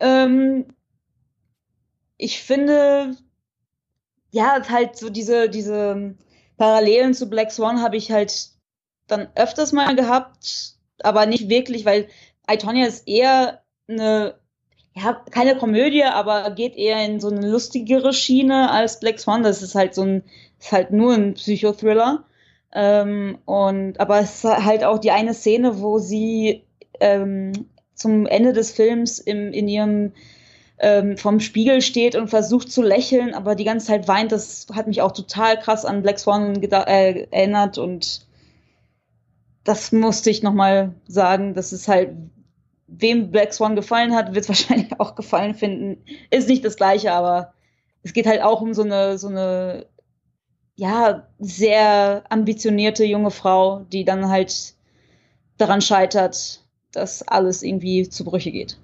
Ähm, 0.00 0.66
ich 2.16 2.42
finde, 2.42 3.16
ja, 4.30 4.60
halt 4.68 4.96
so 4.96 5.10
diese, 5.10 5.48
diese 5.48 6.14
Parallelen 6.56 7.14
zu 7.14 7.28
Black 7.28 7.52
Swan 7.52 7.82
habe 7.82 7.96
ich 7.96 8.10
halt 8.10 8.50
dann 9.06 9.28
öfters 9.34 9.72
mal 9.72 9.94
gehabt, 9.94 10.76
aber 11.02 11.26
nicht 11.26 11.48
wirklich, 11.48 11.84
weil 11.84 12.08
Itonia 12.50 12.86
ist 12.86 13.06
eher 13.06 13.62
eine, 13.88 14.38
ja, 14.94 15.12
keine 15.30 15.56
Komödie, 15.56 16.04
aber 16.04 16.50
geht 16.50 16.76
eher 16.76 17.04
in 17.04 17.20
so 17.20 17.28
eine 17.28 17.48
lustigere 17.48 18.12
Schiene 18.12 18.70
als 18.70 19.00
Black 19.00 19.18
Swan. 19.18 19.42
Das 19.42 19.62
ist 19.62 19.74
halt 19.74 19.94
so 19.94 20.02
ein, 20.02 20.22
ist 20.58 20.72
halt 20.72 20.90
nur 20.90 21.14
ein 21.14 21.34
Psychothriller. 21.34 22.24
Ähm, 22.72 23.38
und, 23.44 24.00
aber 24.00 24.20
es 24.20 24.44
ist 24.44 24.44
halt 24.44 24.84
auch 24.84 24.98
die 24.98 25.10
eine 25.10 25.34
Szene, 25.34 25.80
wo 25.80 25.98
sie 25.98 26.66
ähm, 27.00 27.52
zum 27.96 28.26
Ende 28.26 28.52
des 28.52 28.70
Films 28.70 29.18
im, 29.18 29.52
in 29.52 29.66
ihrem 29.66 30.12
ähm, 30.78 31.16
vom 31.16 31.40
Spiegel 31.40 31.80
steht 31.80 32.14
und 32.14 32.28
versucht 32.28 32.70
zu 32.70 32.82
lächeln, 32.82 33.34
aber 33.34 33.54
die 33.54 33.64
ganze 33.64 33.86
Zeit 33.86 34.08
weint. 34.08 34.30
Das 34.30 34.66
hat 34.72 34.86
mich 34.86 35.02
auch 35.02 35.12
total 35.12 35.58
krass 35.58 35.84
an 35.84 36.02
Black 36.02 36.18
Swan 36.18 36.62
äh, 36.62 37.26
erinnert 37.30 37.78
und 37.78 38.26
das 39.64 39.90
musste 39.90 40.30
ich 40.30 40.42
nochmal 40.42 40.94
sagen. 41.08 41.54
Das 41.54 41.72
ist 41.72 41.88
halt, 41.88 42.10
wem 42.86 43.30
Black 43.30 43.52
Swan 43.52 43.74
gefallen 43.74 44.14
hat, 44.14 44.34
wird 44.34 44.44
es 44.44 44.48
wahrscheinlich 44.50 45.00
auch 45.00 45.14
gefallen 45.14 45.54
finden. 45.54 46.04
Ist 46.30 46.48
nicht 46.48 46.64
das 46.64 46.76
Gleiche, 46.76 47.12
aber 47.12 47.54
es 48.02 48.12
geht 48.12 48.26
halt 48.26 48.42
auch 48.42 48.60
um 48.60 48.74
so 48.74 48.82
eine, 48.82 49.18
so 49.18 49.28
eine 49.28 49.86
ja, 50.76 51.26
sehr 51.38 52.24
ambitionierte 52.28 53.04
junge 53.04 53.30
Frau, 53.30 53.80
die 53.90 54.04
dann 54.04 54.28
halt 54.28 54.74
daran 55.56 55.80
scheitert, 55.80 56.62
dass 56.96 57.22
alles 57.28 57.62
irgendwie 57.62 58.08
zu 58.08 58.24
Brüche 58.24 58.50
geht. 58.50 58.78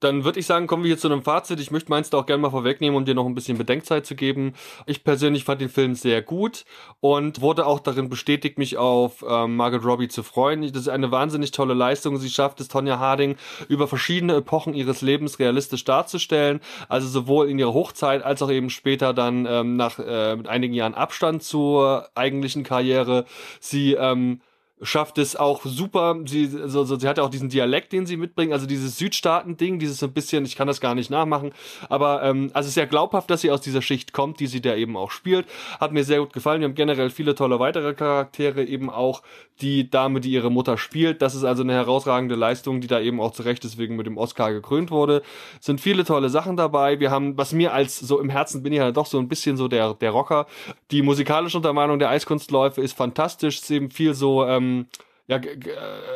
Dann 0.00 0.22
würde 0.22 0.38
ich 0.38 0.46
sagen, 0.46 0.68
kommen 0.68 0.84
wir 0.84 0.88
hier 0.88 0.98
zu 0.98 1.08
einem 1.08 1.22
Fazit. 1.22 1.58
Ich 1.58 1.72
möchte 1.72 1.90
meins 1.90 2.08
da 2.08 2.18
auch 2.18 2.26
gerne 2.26 2.40
mal 2.40 2.50
vorwegnehmen, 2.50 2.96
um 2.96 3.04
dir 3.04 3.16
noch 3.16 3.26
ein 3.26 3.34
bisschen 3.34 3.58
Bedenkzeit 3.58 4.06
zu 4.06 4.14
geben. 4.14 4.54
Ich 4.86 5.02
persönlich 5.02 5.42
fand 5.42 5.60
den 5.60 5.68
Film 5.68 5.96
sehr 5.96 6.22
gut 6.22 6.64
und 7.00 7.40
wurde 7.40 7.66
auch 7.66 7.80
darin 7.80 8.08
bestätigt, 8.08 8.58
mich 8.58 8.76
auf 8.76 9.24
ähm, 9.28 9.56
Margaret 9.56 9.84
Robbie 9.84 10.06
zu 10.06 10.22
freuen. 10.22 10.62
Das 10.62 10.82
ist 10.82 10.88
eine 10.88 11.10
wahnsinnig 11.10 11.50
tolle 11.50 11.74
Leistung. 11.74 12.16
Sie 12.18 12.30
schafft 12.30 12.60
es, 12.60 12.68
Tonja 12.68 13.00
Harding 13.00 13.36
über 13.68 13.88
verschiedene 13.88 14.36
Epochen 14.36 14.72
ihres 14.72 15.02
Lebens 15.02 15.40
realistisch 15.40 15.82
darzustellen. 15.82 16.60
Also 16.88 17.08
sowohl 17.08 17.50
in 17.50 17.58
ihrer 17.58 17.74
Hochzeit 17.74 18.22
als 18.22 18.40
auch 18.40 18.52
eben 18.52 18.70
später 18.70 19.12
dann 19.12 19.46
ähm, 19.46 19.74
nach 19.74 19.98
äh, 19.98 20.36
mit 20.36 20.46
einigen 20.46 20.74
Jahren 20.74 20.94
Abstand 20.94 21.42
zur 21.42 22.08
eigentlichen 22.14 22.62
Karriere. 22.62 23.24
Sie 23.58 23.94
ähm, 23.94 24.42
schafft 24.82 25.18
es 25.18 25.36
auch 25.36 25.64
super. 25.64 26.16
Sie, 26.26 26.46
so, 26.46 26.84
so, 26.84 26.98
sie 26.98 27.08
hat 27.08 27.18
ja 27.18 27.24
auch 27.24 27.30
diesen 27.30 27.48
Dialekt, 27.48 27.92
den 27.92 28.06
sie 28.06 28.16
mitbringt, 28.16 28.52
also 28.52 28.66
dieses 28.66 28.98
Südstaaten-Ding, 28.98 29.78
dieses 29.78 29.98
so 29.98 30.06
ein 30.06 30.12
bisschen, 30.12 30.44
ich 30.44 30.56
kann 30.56 30.68
das 30.68 30.80
gar 30.80 30.94
nicht 30.94 31.10
nachmachen, 31.10 31.52
aber 31.88 32.22
ähm, 32.22 32.50
also 32.54 32.68
sehr 32.68 32.86
glaubhaft, 32.86 33.30
dass 33.30 33.40
sie 33.40 33.50
aus 33.50 33.60
dieser 33.60 33.82
Schicht 33.82 34.12
kommt, 34.12 34.40
die 34.40 34.46
sie 34.46 34.60
da 34.60 34.74
eben 34.74 34.96
auch 34.96 35.10
spielt. 35.10 35.46
Hat 35.80 35.92
mir 35.92 36.04
sehr 36.04 36.20
gut 36.20 36.32
gefallen. 36.32 36.60
Wir 36.60 36.68
haben 36.68 36.74
generell 36.74 37.10
viele 37.10 37.34
tolle 37.34 37.58
weitere 37.58 37.94
Charaktere, 37.94 38.64
eben 38.64 38.90
auch 38.90 39.22
die 39.60 39.90
Dame, 39.90 40.20
die 40.20 40.30
ihre 40.30 40.50
Mutter 40.50 40.78
spielt. 40.78 41.20
Das 41.20 41.34
ist 41.34 41.44
also 41.44 41.62
eine 41.62 41.72
herausragende 41.72 42.36
Leistung, 42.36 42.80
die 42.80 42.86
da 42.86 43.00
eben 43.00 43.20
auch 43.20 43.32
zu 43.32 43.42
Recht 43.42 43.64
deswegen 43.64 43.96
mit 43.96 44.06
dem 44.06 44.16
Oscar 44.16 44.52
gekrönt 44.52 44.90
wurde. 44.90 45.22
Sind 45.60 45.80
viele 45.80 46.04
tolle 46.04 46.28
Sachen 46.28 46.56
dabei. 46.56 47.00
Wir 47.00 47.10
haben, 47.10 47.36
was 47.36 47.52
mir 47.52 47.72
als 47.72 47.98
so 47.98 48.20
im 48.20 48.30
Herzen 48.30 48.62
bin 48.62 48.72
ich 48.72 48.78
ja 48.78 48.92
doch 48.92 49.06
so 49.06 49.18
ein 49.18 49.28
bisschen 49.28 49.56
so 49.56 49.66
der, 49.66 49.94
der 49.94 50.10
Rocker. 50.10 50.46
Die 50.90 51.02
musikalische 51.02 51.56
Untermalung 51.56 51.98
der 51.98 52.10
Eiskunstläufe 52.10 52.80
ist 52.80 52.96
fantastisch. 52.96 53.56
Es 53.56 53.64
ist 53.64 53.70
eben 53.70 53.90
viel 53.90 54.14
so, 54.14 54.44
ähm, 54.46 54.67
ähm, 54.68 54.86
ja, 55.28 55.40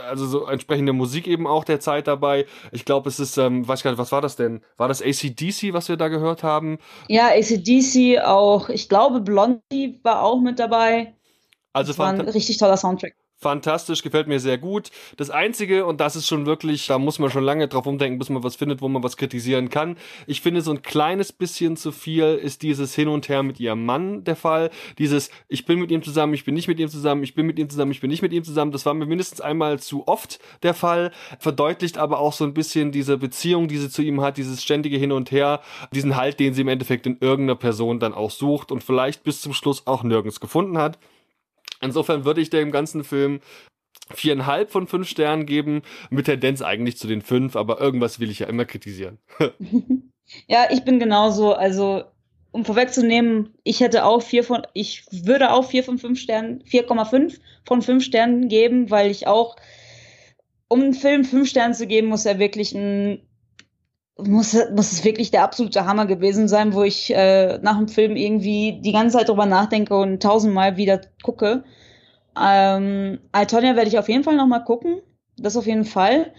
also 0.09 0.27
so 0.27 0.47
entsprechende 0.47 0.95
Musik 0.95 1.27
eben 1.27 1.47
auch 1.47 1.65
der 1.65 1.81
Zeit 1.81 2.07
dabei. 2.07 2.47
Ich 2.73 2.87
glaube, 2.87 3.11
es 3.11 3.21
ist, 3.21 3.37
ähm, 3.37 3.69
weiß 3.69 3.83
gar 3.83 3.91
nicht, 3.91 3.99
was 3.99 4.11
war 4.11 4.23
das 4.23 4.37
denn? 4.37 4.62
War 4.79 4.88
das 4.88 5.03
ACDC, 5.03 5.75
was 5.75 5.91
wir 5.91 5.99
da 5.99 6.09
gehört 6.09 6.43
haben? 6.43 6.79
Ja, 7.09 7.29
ACDC 7.29 8.21
auch. 8.25 8.71
Ich 8.71 8.88
glaube, 8.88 9.21
Blondie 9.21 10.01
war 10.03 10.23
auch 10.23 10.41
mit 10.41 10.59
dabei. 10.59 11.15
Also 11.75 11.93
das 11.93 11.99
war 11.99 12.09
ein 12.09 12.21
richtig 12.21 12.57
toller 12.57 12.79
Soundtrack 12.79 13.15
fantastisch, 13.42 14.02
gefällt 14.02 14.28
mir 14.28 14.40
sehr 14.40 14.57
gut. 14.57 14.90
Das 15.16 15.31
Einzige, 15.31 15.85
und 15.85 16.00
das 16.00 16.16
ist 16.16 16.28
schon 16.28 16.46
wirklich, 16.46 16.87
da 16.87 16.98
muss 16.98 17.18
man 17.18 17.31
schon 17.31 17.44
lange 17.44 17.68
drauf 17.68 17.87
umdenken, 17.87 18.18
bis 18.18 18.31
man 18.31 18.42
was 18.42 18.57
findet, 18.57 18.81
wo 18.81 18.88
man 18.88 19.02
was 19.02 19.16
kritisieren 19.16 19.68
kann. 19.68 19.96
Ich 20.26 20.40
finde, 20.40 20.62
so 20.62 20.70
ein 20.70 20.83
kleines 20.83 21.33
bisschen 21.33 21.76
zu 21.76 21.92
viel 21.92 22.24
ist 22.42 22.62
dieses 22.62 22.94
Hin 22.94 23.09
und 23.09 23.28
Her 23.28 23.42
mit 23.42 23.61
ihrem 23.61 23.85
Mann 23.85 24.24
der 24.24 24.37
Fall. 24.37 24.70
Dieses, 24.98 25.31
ich 25.48 25.66
bin 25.66 25.81
mit 25.81 25.90
ihm 25.90 26.02
zusammen, 26.02 26.35
ich 26.35 26.44
bin 26.44 26.55
nicht 26.55 26.68
mit 26.68 26.78
ihm 26.78 26.88
zusammen, 26.88 27.22
ich 27.22 27.35
bin 27.35 27.46
mit 27.46 27.59
ihm 27.59 27.68
zusammen, 27.68 27.90
ich 27.90 28.00
bin 28.00 28.11
nicht 28.11 28.22
mit 28.22 28.33
ihm 28.33 28.44
zusammen. 28.44 28.72
Das 28.72 28.87
war 28.87 28.94
mir 28.94 29.07
mindestens 29.07 29.40
einmal 29.40 29.78
zu 29.81 30.07
oft 30.07 30.38
der 30.62 30.74
Fall. 30.74 31.11
Verdeutlicht 31.38 31.98
aber 31.98 32.20
auch 32.20 32.33
so 32.33 32.44
ein 32.44 32.55
bisschen 32.55 32.92
diese 32.92 33.18
Beziehung, 33.18 33.68
die 33.68 33.78
sie 33.78 33.90
zu 33.90 34.02
ihm 34.02 34.20
hat, 34.20 34.37
dieses 34.37 34.62
ständige 34.62 34.96
Hin 34.96 35.12
und 35.12 35.31
Her, 35.31 35.61
diesen 35.92 36.16
Halt, 36.16 36.38
den 36.40 36.55
sie 36.55 36.62
im 36.62 36.68
Endeffekt 36.68 37.07
in 37.07 37.18
irgendeiner 37.20 37.57
Person 37.57 37.98
dann 37.98 38.14
auch 38.14 38.31
sucht 38.31 38.70
und 38.70 38.85
vielleicht 38.85 39.24
bis 39.24 39.40
zum 39.40 39.52
Schluss 39.52 39.87
auch 39.87 40.02
nirgends 40.05 40.40
gefunden 40.40 40.78
hat. 40.78 40.98
Insofern 41.81 42.25
würde 42.25 42.41
ich 42.41 42.51
dem 42.51 42.71
ganzen 42.71 43.05
Film 43.05 43.41
viereinhalb 44.11 44.71
von 44.71 44.87
fünf 44.87 45.09
Sternen 45.09 45.47
geben, 45.47 45.83
mit 46.11 46.27
Tendenz 46.27 46.63
eigentlich 46.63 46.97
zu 46.99 47.07
den 47.07 47.23
fünf, 47.23 47.57
aber 47.57 47.81
irgendwas 47.81 48.21
will 48.21 48.31
ich 48.31 48.41
ja 48.41 48.47
immer 48.47 48.65
kritisieren. 48.65 49.19
ja, 50.47 50.67
ich 50.71 50.85
bin 50.85 50.99
genauso. 50.99 51.55
Also, 51.55 52.05
um 52.51 52.65
vorwegzunehmen, 52.65 53.55
ich 53.65 53.81
hätte 53.81 54.05
auch 54.05 54.23
vier 54.23 54.45
von, 54.45 54.63
ich 54.75 55.07
würde 55.11 55.53
auch 55.53 55.65
vier 55.65 55.85
von 55.85 55.99
fünf 55.99 56.19
Sternen, 56.21 56.63
4,5 56.65 57.39
von 57.65 57.83
fünf 57.83 58.05
Sternen 58.05 58.49
geben, 58.49 58.91
weil 58.91 59.11
ich 59.11 59.27
auch, 59.27 59.57
um 60.69 60.83
einen 60.83 60.95
Film 60.95 61.25
fünf 61.25 61.49
Sterne 61.49 61.75
zu 61.75 61.87
geben, 61.87 62.09
muss 62.09 62.27
er 62.27 62.39
wirklich 62.39 62.75
ein 62.75 63.27
muss, 64.18 64.57
muss 64.75 64.92
es 64.92 65.05
wirklich 65.05 65.31
der 65.31 65.42
absolute 65.42 65.87
Hammer 65.87 66.07
gewesen 66.07 66.48
sein, 66.48 66.75
wo 66.75 66.83
ich 66.83 67.14
äh, 67.14 67.59
nach 67.59 67.79
dem 67.79 67.88
Film 67.88 68.16
irgendwie 68.16 68.81
die 68.81 68.92
ganze 68.92 69.18
Zeit 69.18 69.29
drüber 69.29 69.46
nachdenke 69.46 69.96
und 69.96 70.22
tausendmal 70.22 70.77
wieder 70.77 71.01
gucke. 71.22 71.64
Ähm, 72.40 73.20
Altonia 73.33 73.77
werde 73.77 73.88
ich 73.88 73.98
auf 73.98 74.09
jeden 74.09 74.25
Fall 74.25 74.37
nochmal 74.37 74.64
gucken. 74.64 75.01
Das 75.37 75.57
auf 75.57 75.66
jeden 75.66 75.85
Fall. 75.85 76.33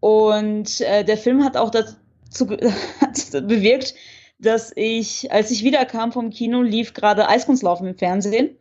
Und 0.00 0.80
äh, 0.80 1.04
der 1.04 1.16
Film 1.16 1.44
hat 1.44 1.56
auch 1.56 1.70
dazu 1.70 2.48
hat 3.00 3.46
bewirkt, 3.46 3.94
dass 4.38 4.72
ich, 4.74 5.30
als 5.30 5.50
ich 5.52 5.62
wiederkam 5.62 6.12
vom 6.12 6.30
Kino, 6.30 6.62
lief 6.62 6.94
gerade 6.94 7.28
Eiskunstlaufen 7.28 7.86
im 7.86 7.96
Fernsehen. 7.96 8.58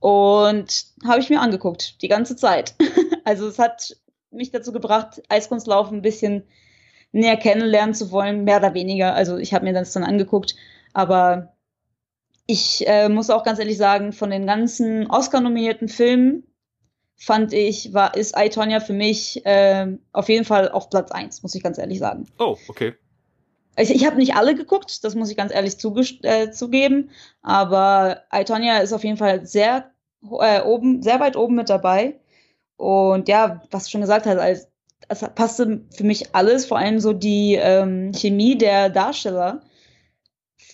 Und 0.00 0.86
habe 1.06 1.20
ich 1.20 1.30
mir 1.30 1.40
angeguckt, 1.40 2.02
die 2.02 2.08
ganze 2.08 2.36
Zeit. 2.36 2.74
also 3.24 3.46
es 3.48 3.58
hat 3.58 3.96
mich 4.30 4.50
dazu 4.50 4.72
gebracht, 4.72 5.22
Eiskunstlaufen 5.28 5.98
ein 5.98 6.02
bisschen 6.02 6.44
näher 7.16 7.36
kennenlernen 7.36 7.94
zu 7.94 8.10
wollen, 8.10 8.44
mehr 8.44 8.58
oder 8.58 8.74
weniger. 8.74 9.14
Also 9.14 9.38
ich 9.38 9.54
habe 9.54 9.64
mir 9.64 9.72
das 9.72 9.92
dann 9.92 10.04
angeguckt, 10.04 10.54
aber 10.92 11.54
ich 12.46 12.86
äh, 12.86 13.08
muss 13.08 13.30
auch 13.30 13.42
ganz 13.42 13.58
ehrlich 13.58 13.78
sagen, 13.78 14.12
von 14.12 14.30
den 14.30 14.46
ganzen 14.46 15.10
Oscar-nominierten 15.10 15.88
Filmen 15.88 16.44
fand 17.16 17.52
ich, 17.52 17.94
war, 17.94 18.14
ist 18.14 18.36
I, 18.38 18.50
Tonya 18.50 18.80
für 18.80 18.92
mich 18.92 19.44
äh, 19.46 19.96
auf 20.12 20.28
jeden 20.28 20.44
Fall 20.44 20.70
auf 20.70 20.90
Platz 20.90 21.10
1, 21.10 21.42
muss 21.42 21.54
ich 21.54 21.62
ganz 21.62 21.78
ehrlich 21.78 21.98
sagen. 21.98 22.26
Oh, 22.38 22.56
okay. 22.68 22.94
Ich, 23.78 23.90
ich 23.90 24.06
habe 24.06 24.16
nicht 24.16 24.34
alle 24.36 24.54
geguckt, 24.54 25.02
das 25.02 25.14
muss 25.14 25.30
ich 25.30 25.36
ganz 25.36 25.52
ehrlich 25.52 25.74
äh, 26.22 26.50
zugeben, 26.50 27.10
aber 27.42 28.22
I, 28.32 28.44
Tonya 28.44 28.78
ist 28.78 28.92
auf 28.92 29.04
jeden 29.04 29.16
Fall 29.16 29.46
sehr 29.46 29.90
äh, 30.22 30.60
oben, 30.62 31.02
sehr 31.02 31.20
weit 31.20 31.36
oben 31.36 31.54
mit 31.56 31.70
dabei. 31.70 32.20
Und 32.76 33.28
ja, 33.28 33.62
was 33.70 33.84
du 33.84 33.90
schon 33.90 34.02
gesagt 34.02 34.26
hast, 34.26 34.38
als 34.38 34.68
es 35.08 35.20
passte 35.34 35.82
für 35.94 36.04
mich 36.04 36.34
alles, 36.34 36.66
vor 36.66 36.78
allem 36.78 36.98
so 37.00 37.12
die 37.12 37.54
ähm, 37.54 38.12
Chemie 38.12 38.56
der 38.56 38.90
Darsteller. 38.90 39.62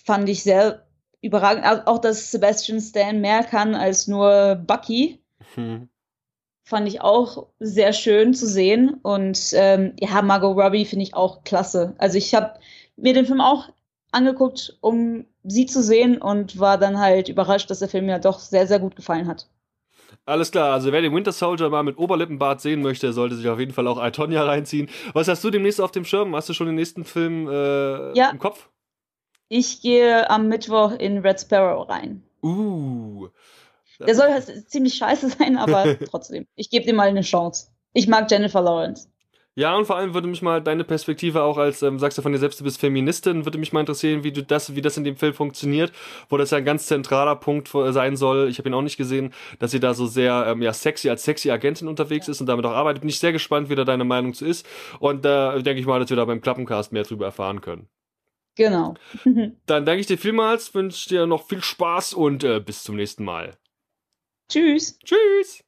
fand 0.05 0.29
ich 0.29 0.43
sehr 0.43 0.85
überragend. 1.21 1.87
Auch, 1.87 1.99
dass 1.99 2.31
Sebastian 2.31 2.81
Stan 2.81 3.21
mehr 3.21 3.43
kann 3.43 3.75
als 3.75 4.07
nur 4.07 4.55
Bucky. 4.55 5.23
Hm. 5.55 5.89
Fand 6.65 6.87
ich 6.87 7.01
auch 7.01 7.47
sehr 7.59 7.93
schön 7.93 8.33
zu 8.33 8.47
sehen. 8.47 8.99
Und 9.01 9.51
ähm, 9.53 9.93
ja, 9.99 10.21
Margot 10.21 10.57
Robbie 10.57 10.85
finde 10.85 11.03
ich 11.03 11.13
auch 11.13 11.43
klasse. 11.43 11.95
Also 11.97 12.17
ich 12.17 12.33
habe 12.33 12.59
mir 12.95 13.13
den 13.13 13.25
Film 13.25 13.41
auch 13.41 13.69
angeguckt, 14.11 14.77
um 14.81 15.25
sie 15.43 15.65
zu 15.65 15.81
sehen 15.81 16.21
und 16.21 16.59
war 16.59 16.77
dann 16.77 16.99
halt 16.99 17.29
überrascht, 17.29 17.69
dass 17.69 17.79
der 17.79 17.89
Film 17.89 18.05
mir 18.05 18.19
doch 18.19 18.39
sehr, 18.39 18.67
sehr 18.67 18.79
gut 18.79 18.95
gefallen 18.95 19.27
hat. 19.27 19.47
Alles 20.25 20.51
klar, 20.51 20.71
also 20.73 20.91
wer 20.93 21.01
den 21.01 21.13
Winter 21.13 21.33
Soldier 21.33 21.69
mal 21.69 21.83
mit 21.83 21.97
Oberlippenbart 21.97 22.61
sehen 22.61 22.81
möchte, 22.81 23.11
sollte 23.11 23.35
sich 23.35 23.47
auf 23.49 23.59
jeden 23.59 23.73
Fall 23.73 23.87
auch 23.87 24.01
Itonia 24.03 24.43
reinziehen. 24.43 24.89
Was 25.11 25.27
hast 25.27 25.43
du 25.43 25.49
demnächst 25.49 25.81
auf 25.81 25.91
dem 25.91 26.05
Schirm? 26.05 26.33
Hast 26.33 26.47
du 26.47 26.53
schon 26.53 26.67
den 26.67 26.75
nächsten 26.75 27.03
Film 27.03 27.49
äh, 27.49 28.13
ja. 28.13 28.29
im 28.29 28.39
Kopf? 28.39 28.69
Ich 29.49 29.81
gehe 29.81 30.29
am 30.29 30.47
Mittwoch 30.47 30.93
in 30.93 31.17
Red 31.19 31.41
Sparrow 31.41 31.89
rein. 31.89 32.23
Uh. 32.41 33.27
Der 33.99 34.15
soll 34.15 34.31
halt 34.31 34.69
ziemlich 34.69 34.95
scheiße 34.95 35.29
sein, 35.37 35.57
aber 35.57 35.97
trotzdem. 36.09 36.47
Ich 36.55 36.69
gebe 36.69 36.85
dem 36.85 36.95
mal 36.95 37.09
eine 37.09 37.21
Chance. 37.21 37.67
Ich 37.93 38.07
mag 38.07 38.31
Jennifer 38.31 38.61
Lawrence. 38.61 39.09
Ja, 39.55 39.75
und 39.75 39.85
vor 39.85 39.97
allem 39.97 40.15
würde 40.15 40.27
mich 40.27 40.41
mal 40.41 40.61
deine 40.61 40.83
Perspektive 40.83 41.43
auch 41.43 41.57
als, 41.57 41.83
ähm, 41.83 41.99
sagst 41.99 42.17
du 42.17 42.23
von 42.23 42.31
dir 42.31 42.39
selbst, 42.39 42.59
du 42.59 42.63
bist 42.63 42.79
Feministin, 42.79 43.45
würde 43.45 43.59
mich 43.59 43.71
mal 43.71 43.81
interessieren, 43.81 44.23
wie 44.23 44.31
du 44.31 44.41
das, 44.41 44.75
wie 44.75 44.81
das 44.81 44.97
in 44.97 45.03
dem 45.03 45.15
Film 45.15 45.33
funktioniert, 45.35 45.91
wo 46.29 46.37
das 46.37 46.49
ja 46.49 46.57
ein 46.57 46.65
ganz 46.65 46.87
zentraler 46.87 47.35
Punkt 47.35 47.69
sein 47.69 48.15
soll. 48.15 48.49
Ich 48.49 48.57
habe 48.57 48.69
ihn 48.69 48.73
auch 48.73 48.81
nicht 48.81 48.97
gesehen, 48.97 49.31
dass 49.59 49.69
sie 49.69 49.79
da 49.79 49.93
so 49.93 50.07
sehr 50.07 50.45
ähm, 50.47 50.63
ja 50.63 50.73
sexy 50.73 51.07
als 51.09 51.23
sexy 51.23 51.51
Agentin 51.51 51.87
unterwegs 51.87 52.27
ist 52.27 52.41
und 52.41 52.47
damit 52.47 52.65
auch 52.65 52.71
arbeitet. 52.71 53.01
Bin 53.01 53.09
ich 53.09 53.19
sehr 53.19 53.31
gespannt, 53.31 53.69
wie 53.69 53.75
da 53.75 53.83
deine 53.83 54.05
Meinung 54.05 54.33
zu 54.33 54.45
ist. 54.45 54.65
Und 54.99 55.23
da 55.23 55.55
äh, 55.55 55.61
denke 55.61 55.79
ich 55.79 55.85
mal, 55.85 55.99
dass 55.99 56.09
wir 56.09 56.17
da 56.17 56.25
beim 56.25 56.41
Klappencast 56.41 56.91
mehr 56.91 57.03
drüber 57.03 57.25
erfahren 57.25 57.61
können. 57.61 57.87
Genau. 58.55 58.95
Dann 59.65 59.85
danke 59.85 59.99
ich 59.99 60.07
dir 60.07 60.17
vielmals, 60.17 60.73
wünsche 60.73 61.09
dir 61.09 61.27
noch 61.27 61.47
viel 61.47 61.61
Spaß 61.61 62.13
und 62.13 62.43
äh, 62.43 62.59
bis 62.59 62.83
zum 62.83 62.95
nächsten 62.95 63.23
Mal. 63.23 63.57
Tschüss. 64.49 64.97
Tschüss. 64.99 65.63